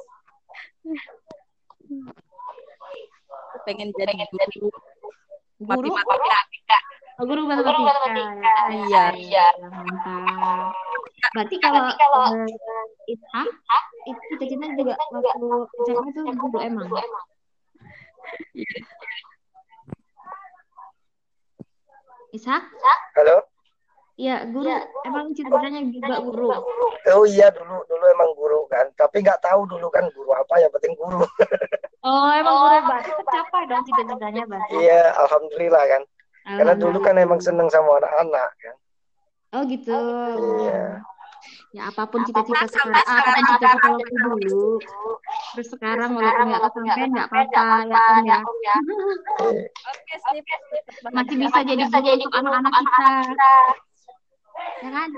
pengen 3.69 3.93
jadi 3.93 4.57
guru 4.57 4.71
Guru? 5.61 5.89
matematika 5.93 6.79
Oh, 7.21 7.29
guru 7.29 7.45
matematika. 7.45 7.93
Iya. 8.89 9.05
Iya. 9.13 9.47
Mantap. 9.61 10.73
Berarti 11.35 11.57
kalau 11.61 11.85
eh, 11.89 13.13
Ishak 13.13 13.49
itu 14.09 14.21
cita-citanya 14.33 14.75
juga 14.79 14.95
waktu 15.13 15.49
SMA 15.85 16.09
itu 16.09 16.21
guru 16.41 16.59
emang. 16.63 16.89
Ishak? 22.31 22.63
Halo? 23.19 23.37
Iya, 24.21 24.45
guru. 24.53 24.69
Emang 25.09 25.33
cita-citanya 25.33 25.81
juga 25.89 26.15
guru. 26.21 26.49
Oh 27.09 27.25
iya 27.25 27.49
dulu 27.51 27.81
dulu 27.89 28.05
emang 28.13 28.31
guru 28.37 28.61
kan, 28.69 28.87
tapi 28.95 29.25
nggak 29.25 29.41
tahu 29.41 29.65
dulu 29.65 29.89
kan 29.89 30.05
guru 30.13 30.31
apa 30.37 30.61
yang 30.61 30.73
penting 30.77 30.95
guru. 30.97 31.25
Oh, 32.01 32.33
emang 32.33 32.57
guru 32.65 32.79
berarti 32.89 33.13
tercapai 33.13 33.69
dong 33.69 33.85
cita-citanya 33.85 34.49
berarti. 34.49 34.73
Iya 34.73 35.13
alhamdulillah 35.21 35.85
kan, 35.85 36.03
karena 36.49 36.73
dulu 36.73 36.99
kan 37.05 37.13
emang 37.21 37.45
seneng 37.45 37.69
sama 37.69 38.01
anak-anak 38.01 38.49
kan. 38.57 38.77
Oh 39.51 39.63
gitu. 39.67 39.91
Iya. 40.63 41.03
Ya 41.71 41.87
apa 41.87 42.03
pun 42.11 42.27
cita-cita 42.27 42.67
sekarang, 42.67 42.99
apa 42.99 43.31
pun 43.31 43.45
cita-cita 43.47 43.89
waktu 43.95 44.15
dulu. 44.19 44.67
Terus 45.55 45.69
sekarang 45.71 46.11
walaupun 46.19 46.47
nggak 46.51 46.63
kesampaian 46.67 47.11
nggak 47.15 47.29
apa-apa 47.31 47.63
ya 48.27 48.39
Om 48.43 48.59
ya. 48.63 48.77
oke 49.91 50.15
sip 50.19 50.47
Masih 51.15 51.37
bisa 51.39 51.59
jadi 51.63 51.83
guru 51.87 52.27
untuk 52.27 52.35
anak-anak 52.43 52.73
kita. 52.75 53.11
Ya 54.83 54.89
kan? 54.93 55.11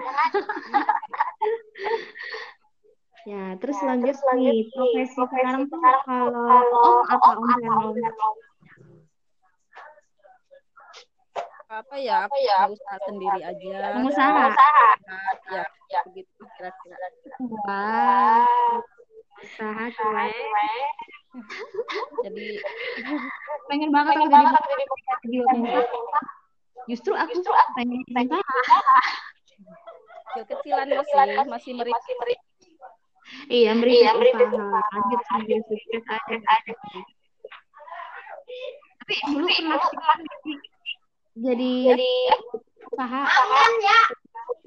ya, 3.27 3.45
terus 3.61 3.79
lanjut 3.83 4.17
nih 4.37 4.69
profesi 4.71 5.13
sekarang 5.17 5.63
tuh 5.73 5.81
kalau 5.81 6.73
Om 6.73 6.97
apa 7.09 7.29
Om 7.37 7.45
plan 7.45 7.61
Om? 7.69 8.52
Apa 11.73 11.97
ya 11.97 12.29
apa 12.29 12.37
ya 12.37 12.69
usaha 12.69 12.99
sendiri 13.09 13.41
aja 13.41 13.97
Pengusaha. 13.97 14.45
ya 15.89 16.01
begitu 16.05 16.43
kira-kira 16.61 16.97
Wah. 17.65 18.77
Usaha 19.41 19.85
cuek. 19.89 20.37
jadi 22.29 22.47
Pengen 23.73 23.89
banget 23.89 24.21
aku 24.21 24.29
jadi 24.29 24.85
video 25.25 25.43
pengusaha. 25.49 26.21
Justru 26.93 27.13
aku 27.17 27.41
pengen 27.73 28.05
pengusaha. 28.05 29.01
kecil-kecilan 30.37 30.89
masih 31.49 31.73
masih 31.73 31.73
merit 32.21 32.41
Iya, 33.49 33.73
merintis 33.73 34.13
usaha. 34.53 34.81
Lanjut 34.93 35.21
sambil 35.25 35.59
sukses 35.65 36.05
aja. 36.05 36.37
Tapi 39.03 39.15
dulu 39.25 39.47
pernah 39.49 39.81
jadi 41.37 41.73
usaha. 42.93 43.23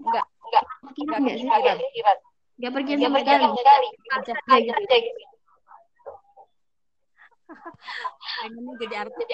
enggak 0.02 0.64
kepikiran 0.82 1.20
nggak 1.22 1.38
sih? 1.38 1.48
kepikiran. 1.50 2.18
Nggak 2.56 2.72
pergi 2.72 2.92
sama 2.98 3.18
sekali. 3.22 3.46
aja 4.48 4.72
Kerja 4.74 4.98
gitu. 5.04 5.24
pengennya 8.46 8.74
jadi 8.82 8.96
artis. 9.06 9.26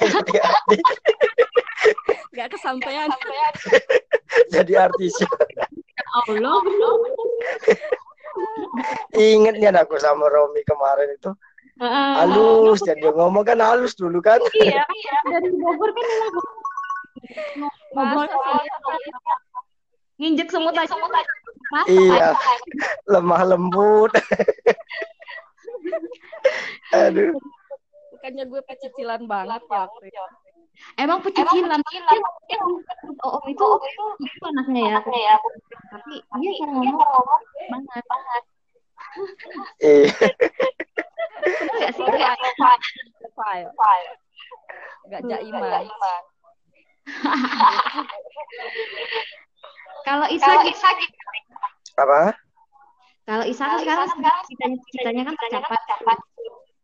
Jadi 0.00 0.34
artis, 0.40 0.88
nggak 2.32 2.48
kesampaian. 2.56 3.08
Jadi 4.48 4.72
artis. 4.74 5.14
Allah, 6.24 6.56
nih 9.56 9.72
aku 9.76 9.96
sama 10.00 10.28
Romi 10.28 10.60
kemarin 10.64 11.12
itu 11.12 11.32
Heeh. 11.76 12.10
halus, 12.24 12.80
jadi 12.80 13.04
dia 13.04 13.12
ngomong 13.12 13.44
kan 13.44 13.60
halus 13.60 13.92
dulu 13.92 14.24
kan. 14.24 14.40
Iya, 14.56 14.80
dari 15.30 15.50
Bogor 15.52 15.92
kan 15.92 16.06
emang 16.08 16.36
ngobrol 17.92 18.28
nginjek 20.16 20.48
semut 20.48 20.72
aja. 20.72 20.96
Masa, 21.66 21.88
Iya, 21.90 22.28
lemah 23.10 23.42
lembut. 23.44 24.12
Aduh, 26.96 27.36
bukannya 28.14 28.44
gue 28.48 28.60
pecicilan 28.64 29.26
banget 29.26 29.62
waktu 29.66 30.08
itu 30.08 30.24
Emang 31.00 31.24
pecicilan. 31.24 31.80
Oh, 33.24 33.40
om. 33.40 33.44
Itu 33.48 33.66
itu 34.20 34.44
anaknya 34.44 35.00
ya. 35.00 35.36
Tapi 35.88 36.20
dia 36.20 36.50
cara 36.60 36.72
ngomong. 36.76 37.42
banget. 38.04 38.42
Iya. 39.82 40.10
Bener 41.42 41.74
nggak 41.76 41.92
sih? 41.94 42.04
file 43.76 44.12
nggak 45.06 45.22
jaiman 45.30 45.84
Kalau 50.06 50.26
Isa, 50.30 50.46
Apa? 51.98 52.34
kalau 53.26 53.42
Isa 53.46 53.66
kan 53.66 53.78
sekarang 53.82 54.42
citanya 54.46 54.78
citanya 54.90 55.22
kan 55.26 55.34
tercapai. 55.34 56.18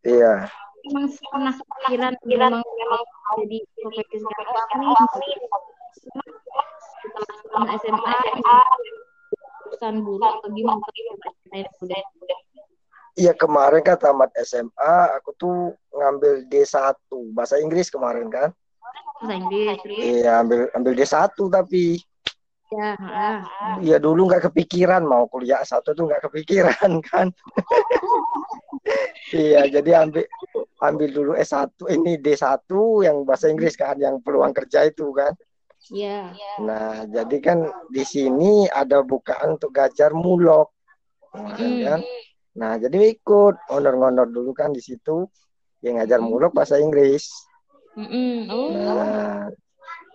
Iya. 0.03 0.51
Emang 0.91 1.07
pernah 1.31 1.55
kepikiran 1.55 2.15
memang 2.27 2.59
memang 2.59 3.03
jadi 3.39 3.59
profesi 3.79 4.19
sekarang 4.19 4.67
ini 4.75 4.87
setelah 7.47 7.67
SMA 7.79 8.59
urusan 9.73 10.05
guru 10.05 10.21
atau 10.21 10.49
gimana? 10.53 10.85
Iya 13.17 13.33
kemarin 13.37 13.81
kan 13.81 13.97
tamat 13.97 14.33
SMA, 14.45 14.95
aku 15.17 15.33
tuh 15.37 15.57
ngambil 15.93 16.49
D1 16.49 16.97
bahasa 17.33 17.57
Inggris 17.57 17.89
kemarin 17.89 18.29
kan. 18.29 18.53
Bahasa 19.21 19.33
Inggris. 19.37 19.81
Iya, 19.89 20.45
ambil 20.45 20.69
ambil 20.77 20.93
D1 20.93 21.33
tapi 21.33 22.01
Ya, 22.73 22.97
ah. 22.97 23.45
ya 23.85 24.01
dulu 24.01 24.33
nggak 24.33 24.49
kepikiran 24.49 25.05
mau 25.05 25.29
kuliah 25.29 25.61
satu 25.61 25.93
tuh 25.93 26.09
nggak 26.09 26.25
kepikiran 26.25 26.91
kan. 27.13 27.29
Iya, 29.29 29.69
jadi 29.69 30.09
ambil 30.09 30.25
ambil 30.81 31.09
dulu 31.13 31.33
S1 31.37 31.69
ini 31.93 32.17
D1 32.17 32.65
yang 33.05 33.29
bahasa 33.29 33.53
Inggris 33.53 33.77
kan 33.77 34.01
yang 34.01 34.25
peluang 34.25 34.57
kerja 34.57 34.89
itu 34.89 35.13
kan. 35.13 35.37
Ya. 35.91 36.31
Nah, 36.63 37.09
jadi 37.11 37.37
kan 37.43 37.59
di 37.91 38.05
sini 38.07 38.71
ada 38.71 39.03
bukaan 39.03 39.59
untuk 39.59 39.75
gajar 39.75 40.15
mulok. 40.15 40.71
Nah, 41.35 41.57
Hmm. 41.59 41.81
kan? 41.83 42.01
Nah, 42.53 42.73
jadi 42.77 43.17
ikut 43.17 43.57
honor-honor 43.73 44.29
dulu 44.29 44.53
kan 44.53 44.71
di 44.71 44.85
situ 44.85 45.25
yang 45.81 45.99
ngajar 45.99 46.21
mulok 46.21 46.53
bahasa 46.53 46.77
Inggris. 46.79 47.27
Mm-mm. 47.97 48.47
Oh. 48.53 48.71
Nah, 48.71 49.49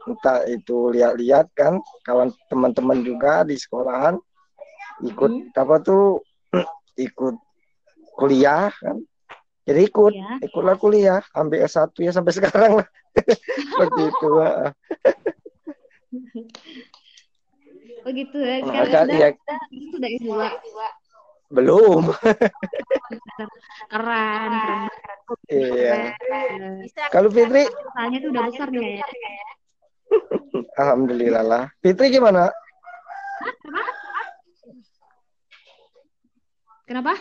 entah 0.08 0.46
itu 0.48 0.94
lihat-lihat 0.94 1.52
kan 1.52 1.82
kawan 2.06 2.32
teman-teman 2.48 3.04
juga 3.04 3.44
di 3.44 3.60
sekolahan 3.60 4.16
ikut 5.04 5.52
apa 5.54 5.76
tuh 5.84 6.22
ikut 6.98 7.36
kuliah 8.16 8.72
kan. 8.72 8.98
Jadi 9.68 9.82
ikut, 9.84 10.14
Ya. 10.16 10.40
ikutlah 10.40 10.80
kuliah, 10.80 11.20
ambil 11.36 11.68
S1 11.68 11.92
ya 12.00 12.16
sampai 12.16 12.32
sekarang 12.40 12.72
lah. 12.80 12.88
Seperti 13.52 14.02
itu. 14.08 14.30
ah. 14.40 14.72
Oh 18.08 18.12
gitu 18.16 18.40
ya. 18.40 18.64
Nah, 18.64 18.88
kan, 18.88 19.08
ya, 19.12 19.36
sudah 19.92 20.10
S2. 20.16 20.32
belum. 21.52 22.04
Keren, 23.92 24.52
keren. 24.56 24.88
Iya. 25.52 26.16
keren. 26.16 26.88
Bisa 26.88 27.02
Kalau 27.12 27.28
Fitri, 27.28 27.68
Soalnya 27.68 28.18
tuh 28.24 28.30
udah 28.32 28.44
besar 28.48 28.68
dia 28.72 29.04
ya. 29.04 29.08
alhamdulillah 30.82 31.44
lah. 31.44 31.64
Fitri 31.84 32.08
gimana? 32.08 32.48
Kenapa? 36.88 37.12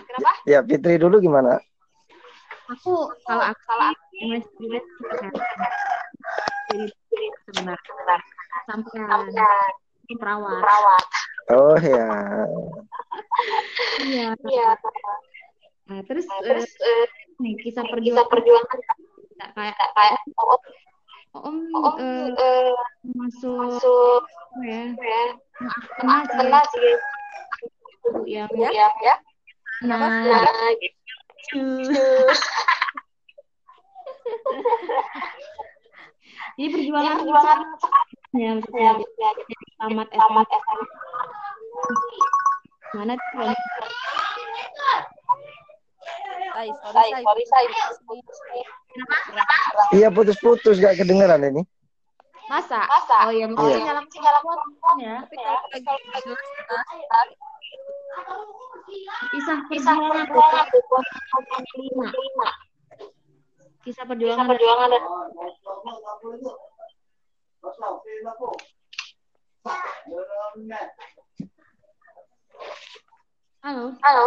Ya, 0.47 0.63
Fitri 0.63 1.03
dulu 1.03 1.19
gimana? 1.19 1.59
Aku 2.71 3.11
kalau 3.27 3.43
aku 3.43 3.63
kalau 3.67 3.91
Jadi 6.67 6.91
sebentar. 7.47 7.79
Sampai 8.67 8.99
perawat. 10.19 11.07
Oh 11.55 11.79
ya. 11.79 12.11
Iya. 14.03 14.35
Nah, 15.87 16.03
terus, 16.11 16.27
eh, 16.83 17.07
nih 17.39 17.55
kisah 17.63 17.87
perjuangan. 17.87 18.83
Nggak 19.37 19.51
kayak 19.55 19.77
kayak 19.95 20.19
Om. 21.37 21.69
Eh, 22.01 22.73
masuk 23.15 24.25
apa 24.57 24.65
ya? 24.65 24.89
kenal 26.33 26.65
sih. 26.73 26.97
Yang 28.25 28.49
ya? 29.05 29.17
Nah 29.85 30.01
jadi 36.57 36.69
perjuangan 36.73 37.17
ya 38.33 38.51
maksudnya 38.57 38.93
jadi 39.21 39.55
tamat 39.77 40.09
SMA 40.09 40.43
mana 42.95 43.13
tuh? 43.13 43.53
Say, 46.57 46.73
sorry, 46.73 47.13
Iya 49.93 50.09
putus-putus 50.09 50.81
gak 50.81 50.97
kedengeran 50.97 51.45
ini. 51.45 51.61
masa? 52.49 52.89
Masa? 52.89 53.27
oh 53.29 53.33
iya 53.35 53.45
Iya. 53.45 53.53
mungkin 53.53 53.85
nyala 53.85 54.01
sinyal 54.09 54.35
ya. 55.03 55.17
Tapi 55.27 55.37
kalau 55.37 55.61
lagi 56.09 56.33
kisah 59.35 59.59
perjuangan 59.67 60.25
perjuangan 60.25 60.67
kisah 63.83 64.05
perjuangan 64.07 64.47
perjuangan 64.47 64.89
dan 64.89 65.03
halo 73.63 73.85
halo 74.03 74.27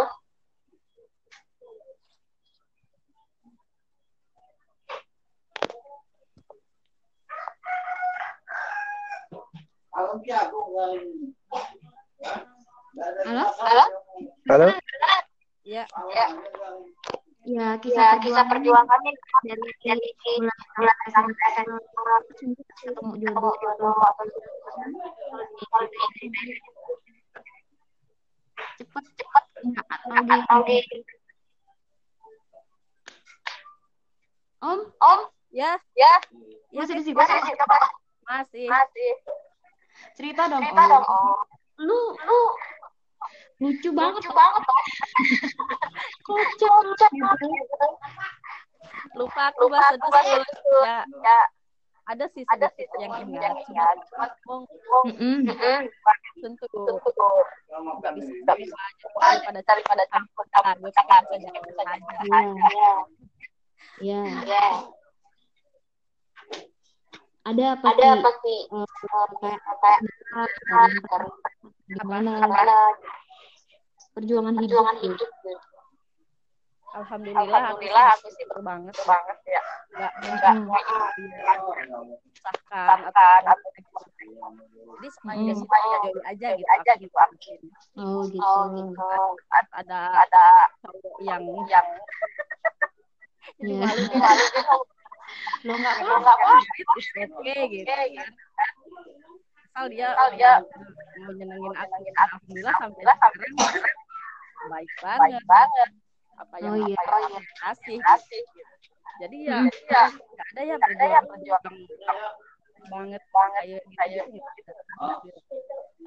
halo 13.24 13.44
halo 13.60 13.84
Halo? 14.50 14.66
ya, 15.64 15.84
ya 16.16 16.26
ya 17.48 17.80
kisah 17.80 18.20
kisah 18.20 18.20
kisah 18.20 18.44
perjuangan 18.52 19.00
perjuangannya 19.00 19.12
dari 19.48 19.72
dari 19.80 20.10
mulai 20.20 20.58
mulai 20.76 21.08
sampai 21.08 21.08
sampai 21.08 21.46
SMA 21.56 21.78
ketemu 22.84 23.12
jodoh 23.24 23.54
cepet 28.80 29.04
cepet. 29.16 29.44
Nggak 30.08 30.40
di 30.48 30.84
om? 34.60 34.80
Om? 35.00 35.20
Ya, 35.50 35.76
ya. 35.96 36.14
Masih 36.72 36.94
di 37.00 37.04
situ? 37.04 37.16
masih 38.30 38.70
masih. 38.70 39.10
cerita 40.14 40.46
dong 40.46 40.62
cerita 40.62 40.82
om. 40.86 40.90
dong 40.92 41.04
om. 41.04 41.46
Lu 41.80 42.00
lu 42.14 42.40
lucu 43.60 43.90
banget. 43.92 44.22
lucu 44.22 44.32
banget. 44.32 44.62
Lupa 49.18 49.42
aku 49.50 49.66
lupa 49.66 49.78
bahasa 49.96 49.96
dulu. 49.96 50.80
Ya, 50.84 50.98
ya. 51.06 51.40
Ada 52.10 52.24
sih 52.34 52.42
ada 52.50 52.66
sih 52.74 52.86
yang 52.98 53.14
ingat. 53.22 53.54
Cuma 54.10 54.26
ngomong. 54.46 55.04
Tentu. 56.40 56.66
Bisa 58.16 58.52
bisa 58.56 58.76
daripada 59.22 59.60
daripada 59.62 60.02
campur 60.10 60.44
saja. 60.50 60.74
ya. 64.00 64.22
Ya, 64.48 64.90
ada 67.40 67.64
apa 67.72 67.86
ada 67.96 68.08
sih? 68.12 68.20
pasti 68.20 68.56
eh, 68.68 68.86
kayak 69.40 69.58
kayak 69.80 70.00
gimana? 71.88 72.32
gimana 72.36 72.76
perjuangan 74.12 74.54
hidup 74.60 74.84
perjuangan 74.84 74.96
hidup. 75.00 75.30
Alhamdulillah, 76.90 77.46
Alhamdulillah 77.46 78.06
aku 78.10 78.18
aku 78.18 78.28
sih 78.34 78.42
bersyukur 78.42 78.60
banget 78.66 78.94
banget 79.06 79.38
ya. 79.46 79.62
nggak 79.90 80.12
Enggak 80.22 80.54
menyusahkan 80.58 81.98
menyusahkan 82.74 83.42
atau 83.46 83.68
jadi 85.00 85.08
semuanya 85.14 85.52
Mm. 85.54 85.58
semuanya 85.60 85.96
aja 86.26 86.48
gitu 86.58 86.66
aja 86.66 86.92
aku 86.92 87.00
gitu 87.06 87.16
aku. 87.16 87.34
oh 88.00 88.22
gitu 88.26 88.42
Oh 88.42 88.64
gitu. 88.74 89.10
ada 89.50 90.02
Ada 90.26 90.46
yang 91.22 91.42
yang 91.70 91.86
jadi 93.60 93.70
Iya. 93.70 93.86
malu 93.86 94.02
malu 94.10 94.44
gitu. 94.50 94.76
lo 95.66 95.74
nggak 95.78 95.94
Lo 96.02 96.14
nggak 96.20 96.36
mau 96.42 96.58
it's 96.98 97.10
okay 97.14 97.60
gitu 97.70 97.86
Oke, 97.86 97.94
kan 98.18 98.28
asal 99.70 99.86
dia 99.94 100.08
dia 100.34 100.52
mau 101.22 101.30
nyenengin 101.32 101.72
aku 101.78 101.94
alhamdulillah 102.18 102.74
sampai 102.76 103.02
Alhamdulillah 103.06 103.16
sekarang 103.16 103.18
sampai 103.22 103.46
baik 104.70 104.90
baik 104.90 104.90
banget 105.00 105.42
banget. 105.46 105.90
Apa 106.40 106.54
yang 106.58 106.72
Oh, 106.72 106.78
iya. 106.80 106.96
apa 106.96 107.16
yang 107.20 107.34
kasih 107.60 108.42
jadi 109.20 109.36
ya 109.44 109.56
Mm. 109.60 109.68
Jadi 109.68 109.84
ya 109.86 110.02
nggak 110.08 110.46
ada 110.48 110.60
ya 110.64 110.74
nggak 110.80 110.92
ada 110.96 111.06
yang 111.06 111.24
berjuang 111.28 111.64
berjuang 111.68 112.18
banget 112.88 113.22
banget 113.28 113.62
kayak 113.92 114.08
gitu 114.32 114.40
gitu 114.56 114.72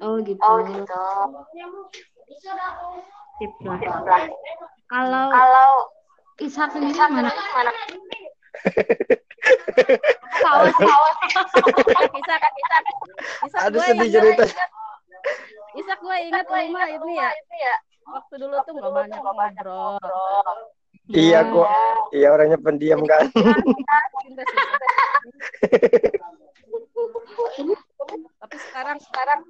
oh 0.02 0.18
gitu 0.18 0.42
Oh 0.42 0.58
gitu. 0.66 1.02
Sip 3.34 3.52
lah. 3.62 3.78
Lah, 3.78 4.18
kalau 4.90 5.26
Kalau 5.30 5.70
Ishak 6.34 6.68
sendiri 6.70 6.90
bisa 6.90 7.06
gimana 7.06 7.30
gimana? 7.30 7.70
tahu 10.34 10.66
sih 10.74 10.90
Isak 12.18 12.42
Isak 12.42 12.82
Isak 13.46 13.60
gue 13.70 13.84
sedih 13.86 14.10
cerita. 14.10 14.44
Isak 15.74 15.98
gue 15.98 16.16
ingat 16.26 16.46
rumah 16.46 16.86
ini 16.86 17.12
ya 17.14 17.28
Ini 17.30 17.56
ya. 17.60 17.74
Waktu 18.04 18.34
dulu 18.40 18.54
tuh 18.64 18.72
nggak 18.76 18.92
banyak 18.92 19.18
ngobrol 19.20 19.96
Ngobrol. 20.00 20.58
Iya 21.12 21.44
kok. 21.44 21.68
Iya 22.16 22.28
orangnya 22.32 22.56
pendiam 22.56 23.04
kan. 23.04 23.28
Tapi 28.40 28.56
sekarang 28.68 28.96
Sekarang 29.00 29.40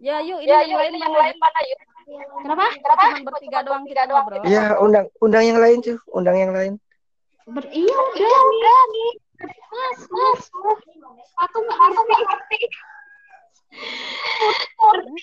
ya, 0.00 0.16
ya 0.16 0.16
yuk 0.24 0.38
ini 0.40 0.48
ya 0.48 0.64
yang 0.64 0.70
yuk 0.72 0.80
lain 0.80 0.92
yang 0.96 1.12
mana 1.12 1.24
lain 1.28 1.36
mana 1.40 1.60
yuk? 1.68 1.78
kenapa 2.40 2.64
Kenapa? 2.72 3.04
Cuman 3.04 3.24
bertiga 3.28 3.60
doang 3.64 3.84
kita 3.84 4.02
doang. 4.08 4.24
Iya 4.48 4.64
undang 4.80 5.06
undang 5.20 5.44
yang 5.44 5.60
lain 5.60 5.78
tuh. 5.84 5.98
Undang 6.08 6.36
yang 6.40 6.52
lain. 6.56 6.72
Ber 7.48 7.64
iya 7.68 7.96
udah 7.96 8.80
nih. 8.92 9.27
Mas 9.38 10.00
mas 10.10 10.42
Aku 11.38 11.56
nggak 11.62 11.78
aku 11.78 12.00
nggak 12.02 12.20
ngerti. 12.26 12.58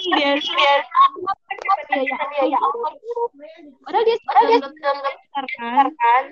Iya, 0.06 0.38
ya, 0.38 0.76
ya 2.46 2.60
Allah. 2.62 2.94
padahal 3.84 4.04
dia 4.06 4.18
Padahal 4.22 4.46
dia 4.48 4.60
kan 5.34 5.86
kan. 5.98 6.24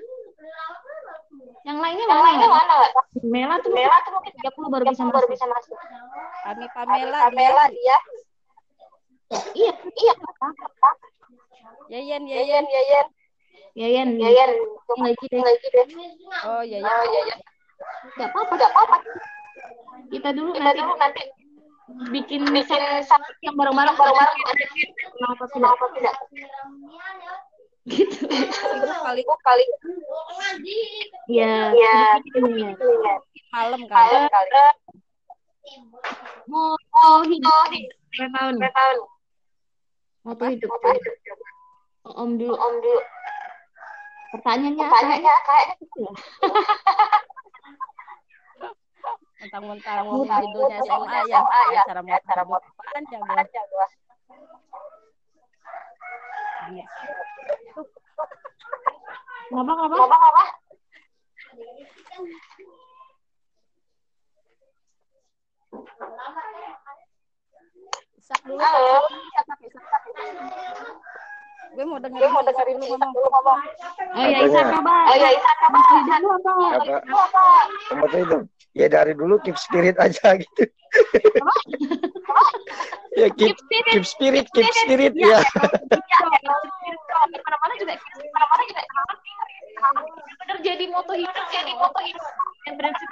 yang 1.64 1.80
lainnya 1.80 2.06
mana? 2.52 2.76
Mela 3.24 3.56
tuh 3.64 3.72
Mela 3.72 3.98
tuh 4.04 4.12
mungkin 4.14 4.34
30 4.36 4.68
baru 4.70 4.84
bisa 4.88 5.04
30 5.04 5.16
baru 5.16 5.26
masuk 5.26 5.32
bisa 5.32 5.46
masuk. 5.48 5.78
Kami 6.44 6.66
Pamela, 6.76 7.20
Pamela 7.28 7.64
dia. 7.72 7.98
iya 9.58 9.74
Iya. 9.74 10.14
Yayan, 11.92 12.24
Yayan. 12.30 12.66
Yayan, 12.70 13.08
Yayan, 13.74 14.10
Yayan 14.22 14.50
lagi 15.02 15.26
deh 15.32 15.42
Lagi 15.42 15.68
deh. 15.74 15.86
Oh 16.46 16.62
Yayan. 16.62 16.86
Oh, 16.86 17.06
Yayan. 17.10 17.40
Nggak 18.18 18.30
apa-apa. 18.32 18.54
Nggak 18.58 18.72
apa-apa. 18.72 18.98
kita 20.10 20.30
dulu 20.36 20.52
Kita 20.54 20.64
nanti 20.66 20.80
dulu 20.82 20.94
nanti 21.00 21.24
bikin 22.14 22.42
bikin 22.50 22.82
yang 23.44 23.56
bareng-bareng 23.60 23.96
bareng-bareng. 23.96 24.40
kenapa 25.52 25.86
tidak. 25.94 26.16
tidak? 26.32 27.40
gitu. 27.88 28.24
Terus 28.32 29.00
kali. 29.04 29.22
kali. 29.24 29.66
Ya 31.28 31.76
ya 31.76 32.20
malam 33.52 33.82
kali. 33.88 34.16
mau 36.48 36.76
mau 36.76 37.24
hidup. 37.28 37.68
Berapa 38.14 38.36
tahun. 38.40 38.56
Tahun. 38.62 38.98
Mau 40.24 40.34
tuh 40.40 40.48
hidup? 40.56 40.70
Om 42.04 42.40
dulu. 42.40 42.56
Om 42.56 42.76
dulu. 42.80 43.02
Pertanyaannya 44.34 44.86
tanyanya 44.90 45.36
kayaknya 45.46 45.76
Mentang-mentang 49.44 50.08
mau 50.08 50.24
judulnya 50.24 50.80
SMA 50.88 51.20
ya. 51.28 51.44
Acara 51.84 52.00
mau 52.00 52.16
acara 52.16 52.42
mau 52.48 52.60
panjang 52.80 53.20
gua. 53.20 53.88
kenapa 59.52 59.72
kenapa 59.76 60.06
apa 60.08 60.18
apa 60.32 60.46
Isak 68.16 68.40
dulu. 68.48 68.64
halo 68.64 69.04
Gue 71.74 71.86
mau 71.88 71.98
dengerin 71.98 72.30
mau 72.30 72.44
Isak 72.44 72.54
dengerin 72.54 72.78
dulu 72.84 72.94
Isak 72.94 73.00
ngomong. 73.00 73.14
dulu 73.16 73.28
ngomong 73.32 73.60
oh 74.14 74.26
ya 74.28 74.40
Isa 74.46 74.62
kabar 74.68 75.04
oh 75.08 75.16
ya 75.16 75.30
Isak 75.34 75.58
apa 75.64 75.80
dulu 76.20 76.34
apa 76.36 76.52
apa 77.16 77.44
tempat 77.90 78.10
itu 78.14 78.38
ya 78.74 78.86
dari 78.90 79.14
dulu 79.14 79.36
keep 79.42 79.58
spirit 79.58 79.96
aja 79.98 80.38
gitu 80.38 80.64
ya 83.20 83.28
keep 83.38 83.58
keep 83.90 84.06
spirit 84.06 84.46
keep 84.54 84.70
spirit 84.86 85.14
ya 85.18 85.40
mana-mana 87.42 87.74
juga 87.78 87.94
mana-mana 88.34 88.64
juga 88.70 88.82
bener 90.44 90.58
jadi 90.62 90.86
moto 90.90 91.14
hidup 91.14 91.46
jadi 91.50 91.72
moto 91.78 92.00
hidup 92.02 92.26
yang 92.70 92.76
prinsip 92.78 93.10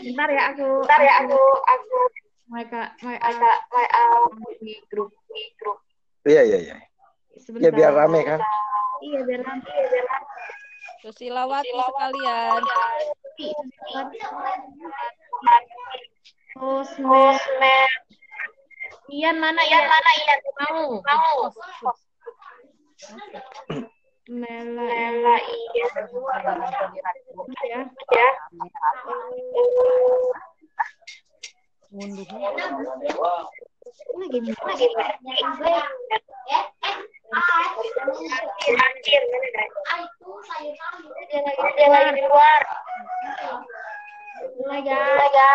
Bentar 0.00 0.28
ya 0.32 0.42
aku 0.50 0.66
Bentar 0.82 1.00
ya 1.04 1.12
aku 1.22 1.38
aku 1.68 1.98
mereka 2.50 2.80
mereka 3.00 3.30
uh, 3.30 4.26
di 4.58 4.74
grup 4.90 5.14
di 5.30 5.54
grup 5.54 5.78
iya 6.26 6.42
iya 6.42 6.58
iya. 6.58 6.76
Sebentar. 7.40 7.70
Ya 7.70 7.70
biar 7.72 7.92
rame 7.96 8.20
kan? 8.26 8.40
Iya 9.00 9.20
biar 9.24 9.40
rame. 9.40 9.64
Iya 9.64 9.86
biar 9.88 10.06
Susilawati 11.00 11.72
sekalian. 11.72 12.60
terus 16.50 16.92
terus 16.92 17.40
Mer 17.56 17.88
Ian 19.08 19.36
mana 19.40 19.62
Ian 19.64 19.84
mana 19.88 20.10
Ian? 20.20 20.38
Mau. 20.60 21.00
Mau. 21.00 21.36
Mela 24.28 24.84
Mela 24.84 25.36
iya. 25.40 25.86
Ya 27.64 27.80
ya 28.12 28.28
Ngunduh. 31.90 32.22
lagi 34.14 34.38
lagi? 34.38 34.54
Dia 41.30 41.40
lagi 41.42 41.66
dia 41.74 41.88
lagi 41.90 42.22
Ya 44.70 45.02
ya. 45.34 45.50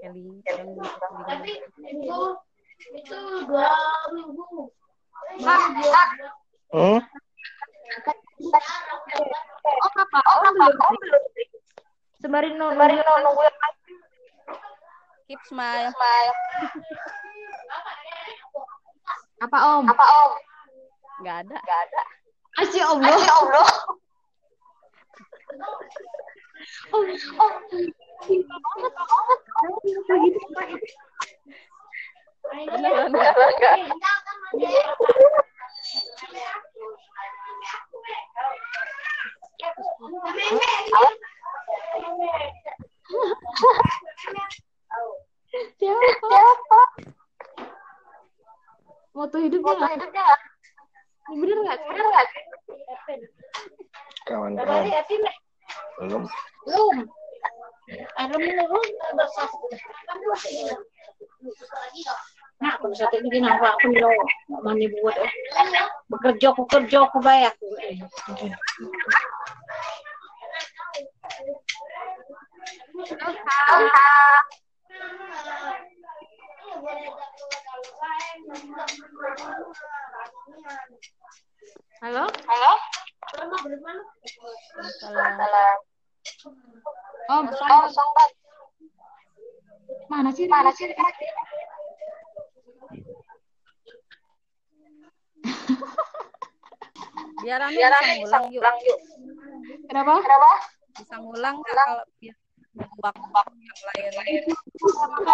Kelly 0.00 0.40
dan 2.90 3.06
hmm? 6.70 7.00
oh 9.62 9.78
apa 9.80 10.18
Oh, 10.20 10.36
oh 10.36 10.40
apa? 10.42 10.74
Oh, 10.82 10.94
belum. 10.94 11.22
sembari 12.20 12.48
nunggu 12.54 12.74
Sembari 12.74 12.96
nunggu 12.98 13.42
keep 15.30 15.40
smile. 15.46 15.90
smile. 15.94 16.34
apa 19.40 19.56
om 19.78 19.84
Apa 19.86 20.04
Om? 20.04 20.32
Enggak 21.22 21.36
ada. 21.46 21.58
Gak 21.62 21.80
ada. 21.86 22.02
Asya 22.60 22.84
Allah 22.90 23.08
Masya 23.08 23.32
Allah. 23.46 23.68
om 26.90 27.06
om 27.38 27.52
cinta 28.26 28.56
banget 28.58 28.92
banget 28.94 29.40
Beneran 32.48 33.12
Gak 33.12 33.36
enggak? 33.36 33.76
siapa 45.80 46.80
moto 49.12 49.36
hidupnya 49.36 49.72
nggak? 49.76 49.92
Hidupnya 51.28 51.36
bener 51.36 51.56
nggak? 51.60 51.78
Bener 51.90 52.04
nggak? 52.06 52.26
kawan-kawan. 54.24 54.86
Belum. 56.00 56.22
Belum 56.64 56.96
ada 58.16 58.34
menurun 58.38 58.88
Nah, 62.60 62.76
kung 62.76 62.92
sa 62.92 63.08
ito 63.08 63.24
ginawa 63.32 63.72
ko 63.80 63.88
nyo, 63.88 64.12
manibuot 64.60 65.16
eh. 65.16 65.32
Bekerja 66.12 66.52
ko, 66.52 66.68
kerja 66.68 67.08
ko 67.08 67.16
ba 67.24 67.48
ako 67.48 67.66
eh. 67.80 67.96
Halo? 82.04 82.28
Halo? 82.28 82.72
Om, 87.30 87.46
Oh, 87.46 87.86
songbat. 87.94 88.30
mana 90.10 90.30
sih? 90.34 90.50
Mana 90.50 90.74
sih? 90.74 90.90
Biar 97.40 97.56
rame 97.60 97.72
Biar 97.72 97.90
bisa 97.90 98.00
rame 98.02 98.14
bisa 98.20 98.38
ngulang 98.42 98.52
yuk. 98.52 98.62
yuk. 98.84 98.98
Kenapa? 99.88 100.12
Kenapa? 100.20 100.50
Bisa 100.98 101.16
ngulang 101.22 101.56
kalau 101.62 101.98
biar 102.20 102.36
waktu 103.00 103.24
yang 103.96 104.14
lain. 104.18 104.42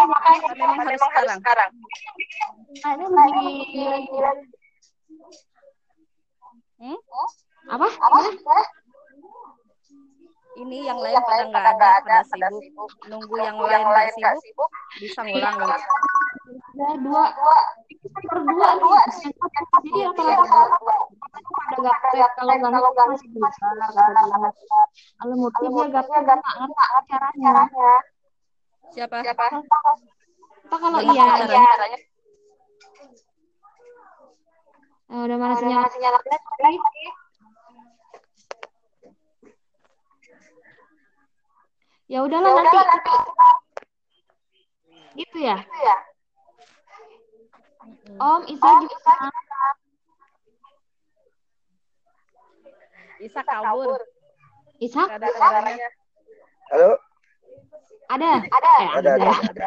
Makanya, 0.06 0.50
Memang 0.54 0.76
harus 0.86 1.00
sekarang. 1.02 1.38
sekarang. 1.40 1.70
Ini 2.76 3.06
lagi 3.10 3.48
Hmm? 6.76 6.92
apa? 7.72 7.88
Apa? 7.88 8.18
Ini 10.56 10.88
yang 10.88 10.96
lain 10.96 11.12
Yang 11.12 11.26
pada 11.28 11.44
nggak 11.52 11.52
pada 11.52 11.68
ada, 11.76 11.88
ada, 12.00 12.00
pada 12.00 12.16
pada 12.24 12.48
sibuk. 12.48 12.62
sibuk. 12.64 12.90
Nunggu 13.12 13.34
yang 13.36 13.56
Nunggu 13.60 13.68
lain 13.68 13.76
yang 13.76 13.84
nggak 13.84 13.96
lain 14.00 14.14
nggak 14.16 14.34
sibuk, 14.40 14.44
sibuk. 14.48 14.70
bisa 14.96 15.20
ngulang? 15.20 15.56
Ada 15.60 16.86
dua, 17.04 17.24
Dua. 17.36 17.58
berdua 18.24 18.68
Dua. 18.80 19.00
nih. 19.04 19.32
Jadi 19.84 20.00
rata-rata 20.00 20.60
ada 21.66 21.76
gaptek 21.76 22.28
kalau 22.36 22.54
nggak 22.56 22.72
Kalau 22.72 22.88
nggak 22.96 23.06
masih 23.12 23.28
besar. 23.36 23.72
Kalau 25.20 25.34
murti 25.36 25.64
dia 25.68 25.86
gaptek 25.92 26.20
nggak 26.24 26.38
ngerti 26.40 27.12
caranya. 27.12 27.50
Siapa? 28.96 29.16
Siapa? 29.20 29.46
Kalau 30.66 30.98
iya, 31.04 31.24
Iya, 31.46 31.62
eh, 35.06 35.20
udah 35.22 35.36
mana 35.38 35.54
Ada 35.54 35.62
sinyal 35.62 35.82
masih 35.86 36.00
nyala 36.02 36.18
lagi. 36.18 36.78
Ya 42.06 42.18
Ya 42.18 42.22
udahlah 42.22 42.50
udah 42.54 42.62
nanti 42.62 42.78
nanti 42.86 43.10
gitu 45.16 45.38
ya. 45.42 45.56
itu 45.58 45.76
ya. 45.82 45.96
Om 48.16 48.40
Isa 48.46 48.66
Oh, 48.68 48.76
juga 48.84 48.94
bisa 48.94 49.12
Isa 53.18 53.40
kabur. 53.42 53.98
Kabarnya. 55.34 55.88
halo 56.70 56.90
ada. 58.06 58.30
Ada. 58.38 58.72
Eh, 58.78 58.88
ada 59.02 59.10
ada 59.18 59.30
ada. 59.50 59.66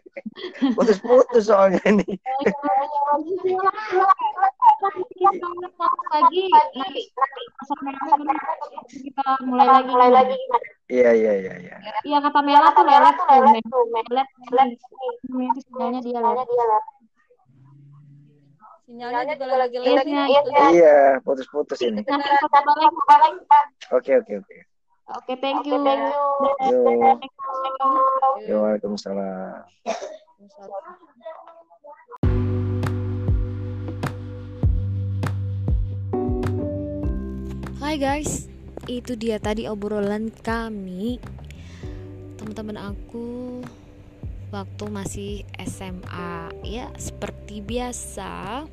putus-putus 0.76 1.48
soalnya 1.48 1.80
ini. 1.88 2.04
Lagi 6.12 6.42
nanti 6.76 7.00
kita 9.00 9.24
mulai 9.48 9.66
lagi. 9.66 9.88
Mulai 9.88 10.10
lagi. 10.12 10.36
Iya 10.92 11.10
iya 11.16 11.32
iya 11.40 11.54
iya. 11.64 11.76
iya 12.04 12.18
kata 12.20 12.44
Mela 12.44 12.68
tuh 12.76 12.84
lelet 12.84 13.16
tuh 13.16 13.40
itu 15.48 15.60
sinyalnya 15.64 16.00
dia 16.04 16.20
lelet 16.20 16.48
Sinyalnya 18.84 19.32
juga 19.40 19.56
lagi 19.64 19.76
lelet 19.80 20.04
Iya, 20.04 20.20
nih. 20.44 20.68
Iya, 20.76 20.96
putus-putus 21.24 21.80
ini. 21.80 22.04
balik. 22.04 23.32
Oke 23.96 24.12
oke 24.20 24.73
oke. 25.08 25.32
thank 25.40 25.66
you. 25.68 25.76
Yo, 26.64 26.80
yo, 28.48 28.56
Waalaikumsalam. 28.64 29.68
Hai 37.84 38.00
guys, 38.00 38.48
itu 38.88 39.14
dia 39.14 39.36
tadi 39.38 39.68
obrolan 39.68 40.32
kami. 40.32 41.20
Teman-teman 42.40 42.80
aku 42.80 43.60
waktu 44.54 44.84
masih 44.86 45.32
SMA 45.66 46.54
ya 46.62 46.86
seperti 46.94 47.58
biasa 47.58 48.64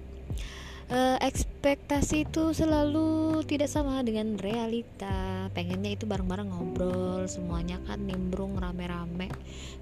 eh, 0.91 1.17
ekspektasi 1.23 2.27
itu 2.27 2.51
selalu 2.51 3.41
tidak 3.47 3.71
sama 3.71 4.03
dengan 4.03 4.35
realita. 4.35 5.47
Pengennya 5.55 5.95
itu 5.95 6.03
bareng-bareng 6.03 6.51
ngobrol 6.51 7.23
semuanya 7.31 7.79
kan 7.87 8.03
nimbrung 8.03 8.59
rame-rame 8.59 9.31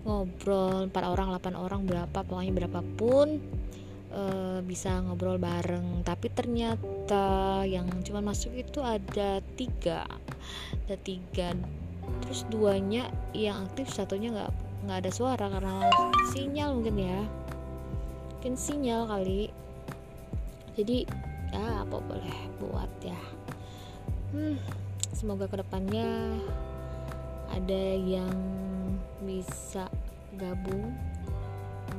ngobrol 0.05 0.87
4 0.87 0.95
orang 0.95 1.33
8 1.35 1.57
orang 1.57 1.81
berapa 1.83 2.19
pokoknya 2.23 2.53
berapapun 2.53 3.41
eh, 4.13 4.59
bisa 4.61 5.01
ngobrol 5.01 5.41
bareng. 5.41 6.05
Tapi 6.05 6.29
ternyata 6.29 7.65
yang 7.65 7.89
cuma 8.05 8.21
masuk 8.21 8.53
itu 8.53 8.79
ada 8.85 9.41
tiga 9.57 10.05
ada 10.85 10.95
tiga. 11.01 11.57
Terus 12.25 12.45
duanya 12.49 13.09
yang 13.33 13.65
aktif 13.69 13.89
satunya 13.89 14.33
nggak 14.33 14.51
nggak 14.85 14.97
ada 15.05 15.11
suara 15.11 15.45
karena 15.49 15.89
sinyal 16.33 16.77
mungkin 16.77 16.97
ya. 16.97 17.21
Mungkin 18.39 18.55
sinyal 18.55 19.03
kali 19.05 19.51
jadi 20.79 21.03
ya 21.51 21.83
apa 21.83 21.99
boleh 21.99 22.39
buat 22.63 22.91
ya? 23.03 23.19
Hmm, 24.31 24.55
semoga 25.11 25.51
ke 25.51 25.59
depannya 25.59 26.39
ada 27.51 27.83
yang 27.99 28.31
bisa 29.19 29.91
gabung 30.39 30.95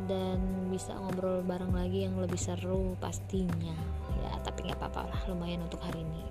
dan 0.08 0.40
bisa 0.72 0.96
ngobrol 0.96 1.44
bareng 1.44 1.76
lagi 1.76 2.08
yang 2.08 2.16
lebih 2.16 2.40
seru 2.40 2.96
pastinya. 2.96 3.76
Ya 4.24 4.32
tapi 4.40 4.64
nggak 4.64 4.80
apa-apa 4.80 5.12
lah 5.12 5.20
lumayan 5.28 5.60
untuk 5.68 5.84
hari 5.84 6.00
ini. 6.00 6.24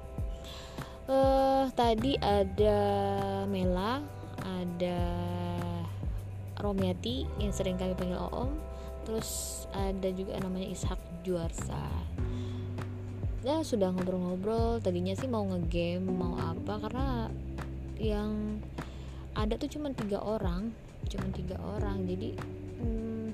Eh 1.05 1.65
tadi 1.77 2.17
ada 2.17 2.81
Mela 3.45 4.01
ada 4.41 5.01
Romiati 6.57 7.29
yang 7.37 7.53
sering 7.53 7.77
kami 7.77 7.93
panggil 7.93 8.17
Oom 8.17 8.57
terus 9.05 9.65
ada 9.73 10.09
juga 10.13 10.37
namanya 10.37 10.69
Ishak 10.69 10.99
Juarsa 11.25 11.81
ya 13.43 13.63
sudah 13.63 13.91
ngobrol-ngobrol. 13.95 14.83
Tadinya 14.83 15.15
sih 15.15 15.29
mau 15.31 15.43
ngegame 15.47 16.09
mau 16.09 16.35
apa 16.35 16.79
karena 16.83 17.07
yang 17.99 18.59
ada 19.35 19.55
tuh 19.55 19.71
cuma 19.71 19.91
tiga 19.95 20.19
orang 20.19 20.71
cuma 21.09 21.27
tiga 21.33 21.57
orang. 21.59 22.05
Jadi 22.05 22.35
hmm, 22.79 23.27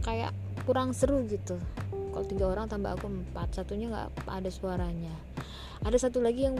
kayak 0.00 0.32
kurang 0.64 0.94
seru 0.96 1.24
gitu. 1.26 1.58
Kalau 1.92 2.26
tiga 2.26 2.46
orang 2.50 2.66
tambah 2.70 2.96
aku 2.96 3.06
empat 3.10 3.58
satunya 3.62 3.90
nggak 3.90 4.26
ada 4.26 4.50
suaranya. 4.50 5.14
Ada 5.78 6.10
satu 6.10 6.18
lagi 6.18 6.48
yang 6.48 6.58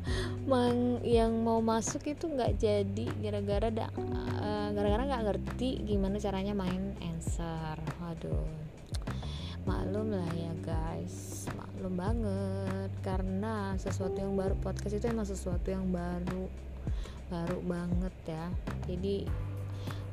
mang 0.50 1.00
yang 1.04 1.32
mau 1.40 1.64
masuk 1.64 2.04
itu 2.08 2.28
nggak 2.28 2.60
jadi 2.60 3.06
gara-gara 3.20 3.68
eh, 3.72 4.68
gara-gara 4.76 5.02
nggak 5.08 5.24
ngerti 5.24 5.88
gimana 5.88 6.20
caranya 6.20 6.52
main 6.52 6.92
answer. 7.00 7.76
Waduh 8.00 8.68
maklum 9.68 10.16
lah 10.16 10.32
ya 10.32 10.52
guys. 10.64 11.44
Maklum 11.52 11.94
banget. 12.00 12.90
Karena 13.04 13.76
sesuatu 13.76 14.16
yang 14.16 14.32
baru 14.32 14.56
podcast 14.56 14.96
itu 14.96 15.04
emang 15.12 15.28
sesuatu 15.28 15.68
yang 15.68 15.92
baru 15.92 16.48
baru 17.28 17.58
banget 17.68 18.14
ya. 18.24 18.48
Jadi 18.88 19.28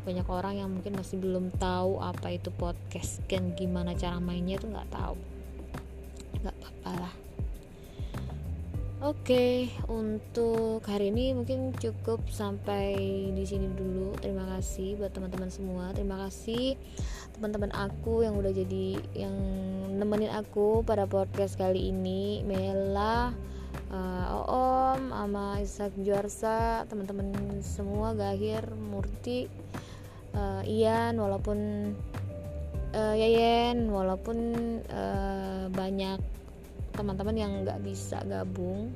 banyak 0.03 0.27
orang 0.27 0.53
yang 0.59 0.69
mungkin 0.69 0.99
masih 0.99 1.17
belum 1.17 1.55
tahu 1.55 2.03
apa 2.03 2.35
itu 2.35 2.51
podcast 2.51 3.23
dan 3.31 3.55
gimana 3.55 3.95
cara 3.95 4.19
mainnya 4.19 4.59
itu 4.59 4.67
nggak 4.67 4.91
tahu. 4.91 5.15
Nggak 6.43 6.55
apa-apa 6.59 6.91
lah 6.99 7.24
Oke, 9.05 9.69
untuk 9.85 10.81
hari 10.89 11.13
ini 11.13 11.37
mungkin 11.37 11.77
cukup 11.77 12.25
sampai 12.25 12.97
di 13.37 13.45
sini 13.45 13.69
dulu. 13.69 14.17
Terima 14.17 14.49
kasih 14.57 14.97
buat 14.97 15.13
teman-teman 15.13 15.53
semua. 15.53 15.93
Terima 15.93 16.25
kasih 16.25 16.73
teman-teman 17.37 17.69
aku 17.69 18.25
yang 18.25 18.33
udah 18.33 18.49
jadi 18.49 18.97
yang 19.13 19.37
nemenin 19.93 20.33
aku 20.33 20.81
pada 20.81 21.05
podcast 21.05 21.53
kali 21.53 21.93
ini. 21.93 22.41
Mela, 22.49 23.29
uh, 23.93 24.41
Oom, 24.49 25.13
sama 25.13 25.61
Isak 25.61 25.93
Juarsa, 26.01 26.89
teman-teman 26.89 27.61
semua, 27.61 28.17
Gahir, 28.17 28.73
Murti, 28.73 29.45
uh, 30.33 30.65
Ian, 30.65 31.21
walaupun 31.21 31.93
uh, 32.97 33.13
Yayen, 33.13 33.85
walaupun 33.85 34.37
uh, 34.89 35.69
banyak 35.69 36.34
teman-teman 36.95 37.36
yang 37.36 37.51
nggak 37.67 37.79
bisa 37.84 38.23
gabung 38.25 38.91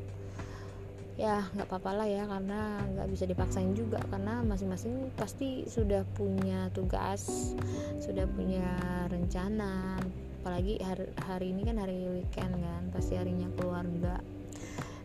ya 1.20 1.44
nggak 1.52 1.68
apa-apa 1.68 1.92
lah 2.00 2.08
ya 2.08 2.24
karena 2.24 2.80
nggak 2.96 3.08
bisa 3.12 3.28
dipaksain 3.28 3.76
juga 3.76 4.00
karena 4.08 4.40
masing-masing 4.48 5.12
pasti 5.20 5.68
sudah 5.68 6.08
punya 6.16 6.72
tugas 6.72 7.52
sudah 8.00 8.24
punya 8.32 8.66
rencana. 9.12 10.00
Apalagi 10.40 10.80
hari, 10.80 11.06
hari 11.28 11.48
ini 11.52 11.62
kan 11.68 11.78
hari 11.84 12.00
weekend 12.08 12.56
kan 12.56 12.84
pasti 12.96 13.20
harinya 13.20 13.52
keluarga. 13.60 14.24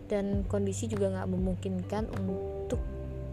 Dan 0.07 0.47
kondisi 0.47 0.87
juga 0.87 1.11
nggak 1.11 1.31
memungkinkan 1.35 2.05
untuk 2.23 2.79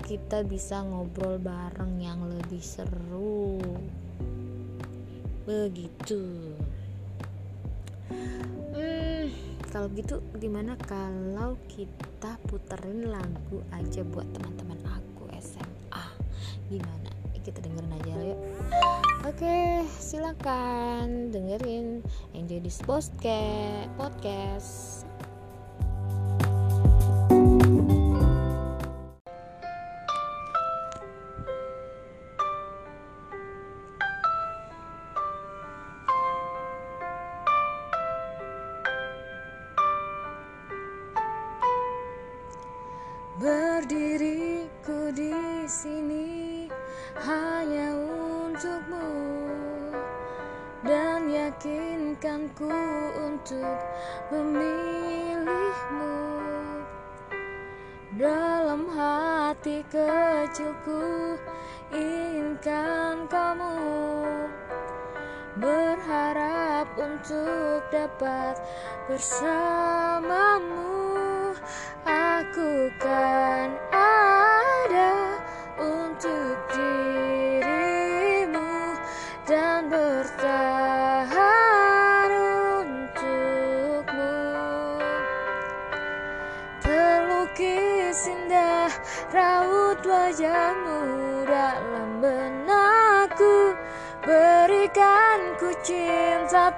kita 0.04 0.41
bisa 0.41 0.82
ngobrol 0.82 1.38
bareng 1.38 2.02
yang 2.02 2.26
lebih 2.26 2.60
seru. 2.60 3.62
Begitu 5.45 6.58
kalau 9.71 9.88
gitu 9.95 10.19
gimana 10.36 10.75
kalau 10.84 11.55
kita 11.71 12.36
puterin 12.51 13.07
lagu 13.07 13.63
aja 13.71 14.03
buat 14.03 14.27
teman-teman 14.36 14.75
aku 14.84 15.31
SMA 15.39 16.05
gimana? 16.67 17.10
Kita 17.41 17.57
dengerin 17.57 17.97
aja 17.97 18.13
yuk. 18.21 18.39
Oke 19.25 19.88
silakan 19.97 21.31
dengerin 21.31 22.03
enjoy 22.36 22.60
this 22.60 22.84
podcast 22.84 23.89
podcast 23.95 25.00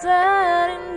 dead 0.03 0.92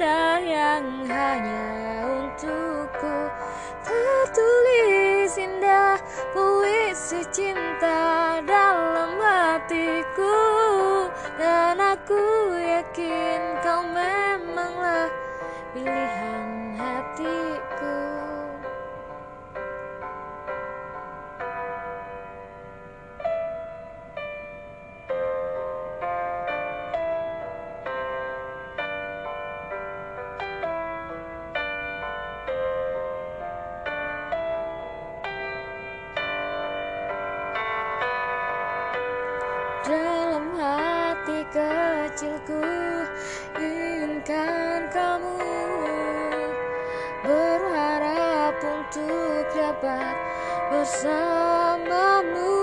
bersamamu 50.87 52.55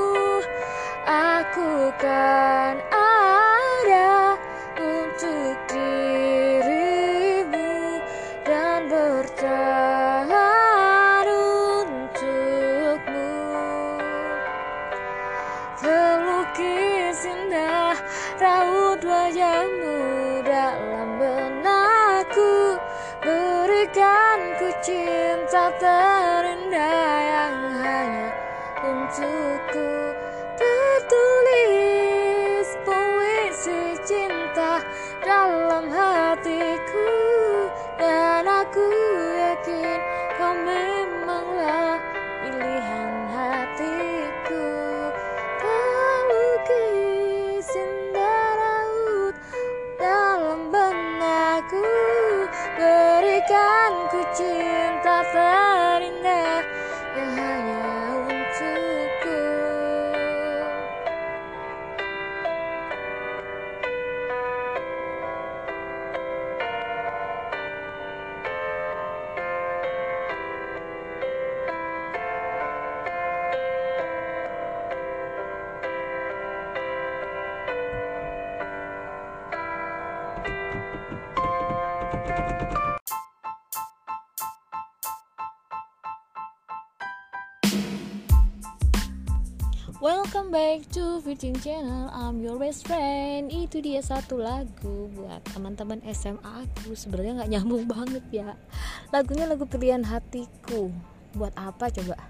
aku 1.03 1.91
kan 1.99 2.79
back 90.53 90.85
to 90.93 91.17
Virgin 91.25 91.57
Channel. 91.57 92.13
I'm 92.13 92.37
your 92.37 92.61
best 92.61 92.85
friend. 92.85 93.49
Itu 93.49 93.81
dia 93.81 94.05
satu 94.05 94.37
lagu 94.37 95.09
buat 95.17 95.41
teman-teman 95.49 95.97
SMA 96.13 96.45
aku. 96.45 96.93
Sebenarnya 96.93 97.41
nggak 97.41 97.51
nyambung 97.57 97.89
banget 97.89 98.21
ya. 98.29 98.53
Lagunya 99.09 99.49
lagu 99.49 99.65
pilihan 99.65 100.05
hatiku. 100.05 100.93
Buat 101.33 101.57
apa 101.57 101.89
coba? 101.89 102.21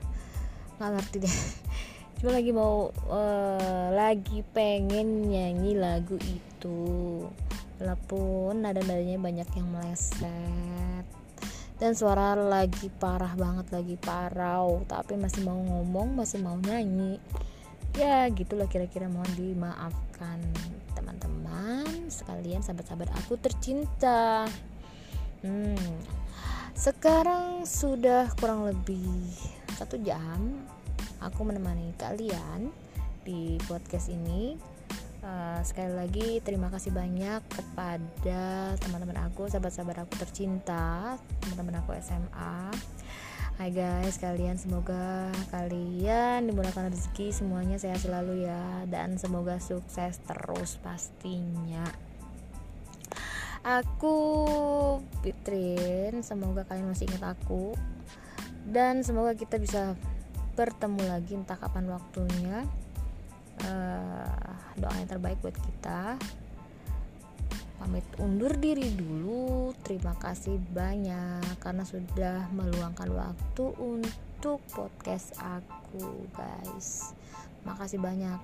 Nggak 0.80 0.90
ngerti 0.96 1.18
deh. 1.20 1.38
Cuma 2.24 2.32
lagi 2.32 2.52
mau 2.56 2.96
eh, 3.12 3.88
Lagi 3.92 4.40
pengen 4.56 5.28
nyanyi 5.28 5.76
lagu 5.76 6.16
itu. 6.16 6.80
Walaupun 7.84 8.64
nada-nadanya 8.64 9.20
banyak 9.20 9.52
yang 9.52 9.68
meleset. 9.68 11.04
Dan 11.76 11.92
suara 11.92 12.40
lagi 12.40 12.88
parah 12.88 13.36
banget 13.36 13.68
lagi 13.68 14.00
parau. 14.00 14.80
Tapi 14.88 15.20
masih 15.20 15.44
mau 15.44 15.60
ngomong 15.60 16.24
masih 16.24 16.40
mau 16.40 16.56
nyanyi 16.56 17.20
ya 17.98 18.30
gitulah 18.30 18.66
kira-kira. 18.70 19.10
Mohon 19.10 19.32
dimaafkan 19.38 20.40
teman-teman 20.98 22.10
sekalian 22.10 22.62
sahabat-sahabat 22.66 23.10
aku 23.24 23.38
tercinta. 23.42 24.46
Hmm, 25.44 25.98
sekarang 26.74 27.68
sudah 27.68 28.32
kurang 28.40 28.66
lebih 28.66 29.30
satu 29.76 30.00
jam 30.02 30.64
aku 31.20 31.42
menemani 31.46 31.94
kalian 31.98 32.72
di 33.24 33.58
podcast 33.70 34.12
ini. 34.12 34.58
Uh, 35.24 35.64
sekali 35.64 35.96
lagi 35.96 36.44
terima 36.44 36.68
kasih 36.68 36.92
banyak 36.92 37.40
kepada 37.48 38.76
teman-teman 38.76 39.24
aku 39.24 39.48
sahabat-sahabat 39.48 40.04
aku 40.04 40.20
tercinta 40.20 41.16
teman-teman 41.40 41.80
aku 41.80 41.96
SMA 42.04 42.68
Hai 43.54 43.70
guys 43.70 44.18
kalian 44.18 44.58
semoga 44.58 45.30
kalian 45.54 46.50
dimudahkan 46.50 46.90
rezeki 46.90 47.30
semuanya 47.30 47.78
sehat 47.78 48.02
selalu 48.02 48.50
ya 48.50 48.82
dan 48.90 49.22
semoga 49.22 49.62
sukses 49.62 50.18
terus 50.26 50.82
pastinya. 50.82 51.86
Aku 53.62 54.18
Fitrin 55.22 56.26
semoga 56.26 56.66
kalian 56.66 56.98
masih 56.98 57.06
ingat 57.06 57.38
aku 57.38 57.78
dan 58.66 59.06
semoga 59.06 59.38
kita 59.38 59.62
bisa 59.62 59.94
bertemu 60.58 61.14
lagi 61.14 61.38
entah 61.38 61.62
kapan 61.62 61.94
waktunya. 61.94 62.66
Uh, 63.62 64.58
doa 64.82 64.98
yang 64.98 65.06
terbaik 65.06 65.38
buat 65.46 65.54
kita 65.54 66.18
pamit 67.84 68.08
undur 68.24 68.56
diri 68.56 68.96
dulu. 68.96 69.76
Terima 69.84 70.16
kasih 70.16 70.56
banyak 70.72 71.60
karena 71.60 71.84
sudah 71.84 72.48
meluangkan 72.56 73.12
waktu 73.12 73.76
untuk 73.76 74.64
podcast 74.72 75.36
aku 75.36 76.32
guys. 76.32 77.12
Makasih 77.68 78.00
banyak. 78.00 78.40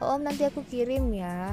Oh, 0.00 0.16
om 0.16 0.24
nanti 0.24 0.48
aku 0.48 0.64
kirim 0.64 1.12
ya. 1.12 1.52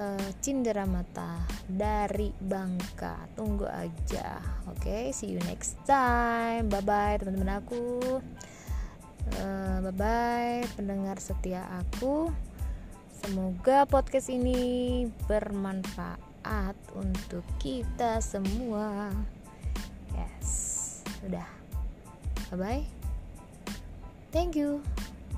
Uh, 0.00 0.28
cindera 0.40 0.88
mata 0.88 1.36
dari 1.68 2.32
Bangka. 2.32 3.28
Tunggu 3.36 3.68
aja. 3.68 4.40
Oke 4.72 4.80
okay, 4.88 5.04
see 5.12 5.36
you 5.36 5.40
next 5.44 5.76
time. 5.84 6.72
Bye 6.72 6.80
bye 6.80 7.20
teman-teman 7.20 7.60
aku. 7.60 8.24
Uh, 9.36 9.84
bye 9.84 9.96
bye 10.00 10.64
pendengar 10.80 11.20
setia 11.20 11.68
aku 11.76 12.32
Semoga 13.26 13.82
podcast 13.90 14.30
ini 14.30 15.02
bermanfaat 15.26 16.78
untuk 16.94 17.42
kita 17.58 18.22
semua. 18.22 19.10
Yes, 20.14 21.02
sudah. 21.18 21.50
Bye 22.54 22.54
bye. 22.54 22.86
Thank 24.30 24.54
you. 24.54 24.78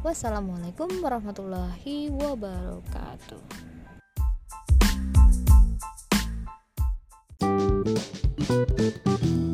Wassalamualaikum 0.04 1.00
warahmatullahi 1.00 2.12
wabarakatuh. 2.12 3.56
Thank 8.48 9.24
you 9.24 9.47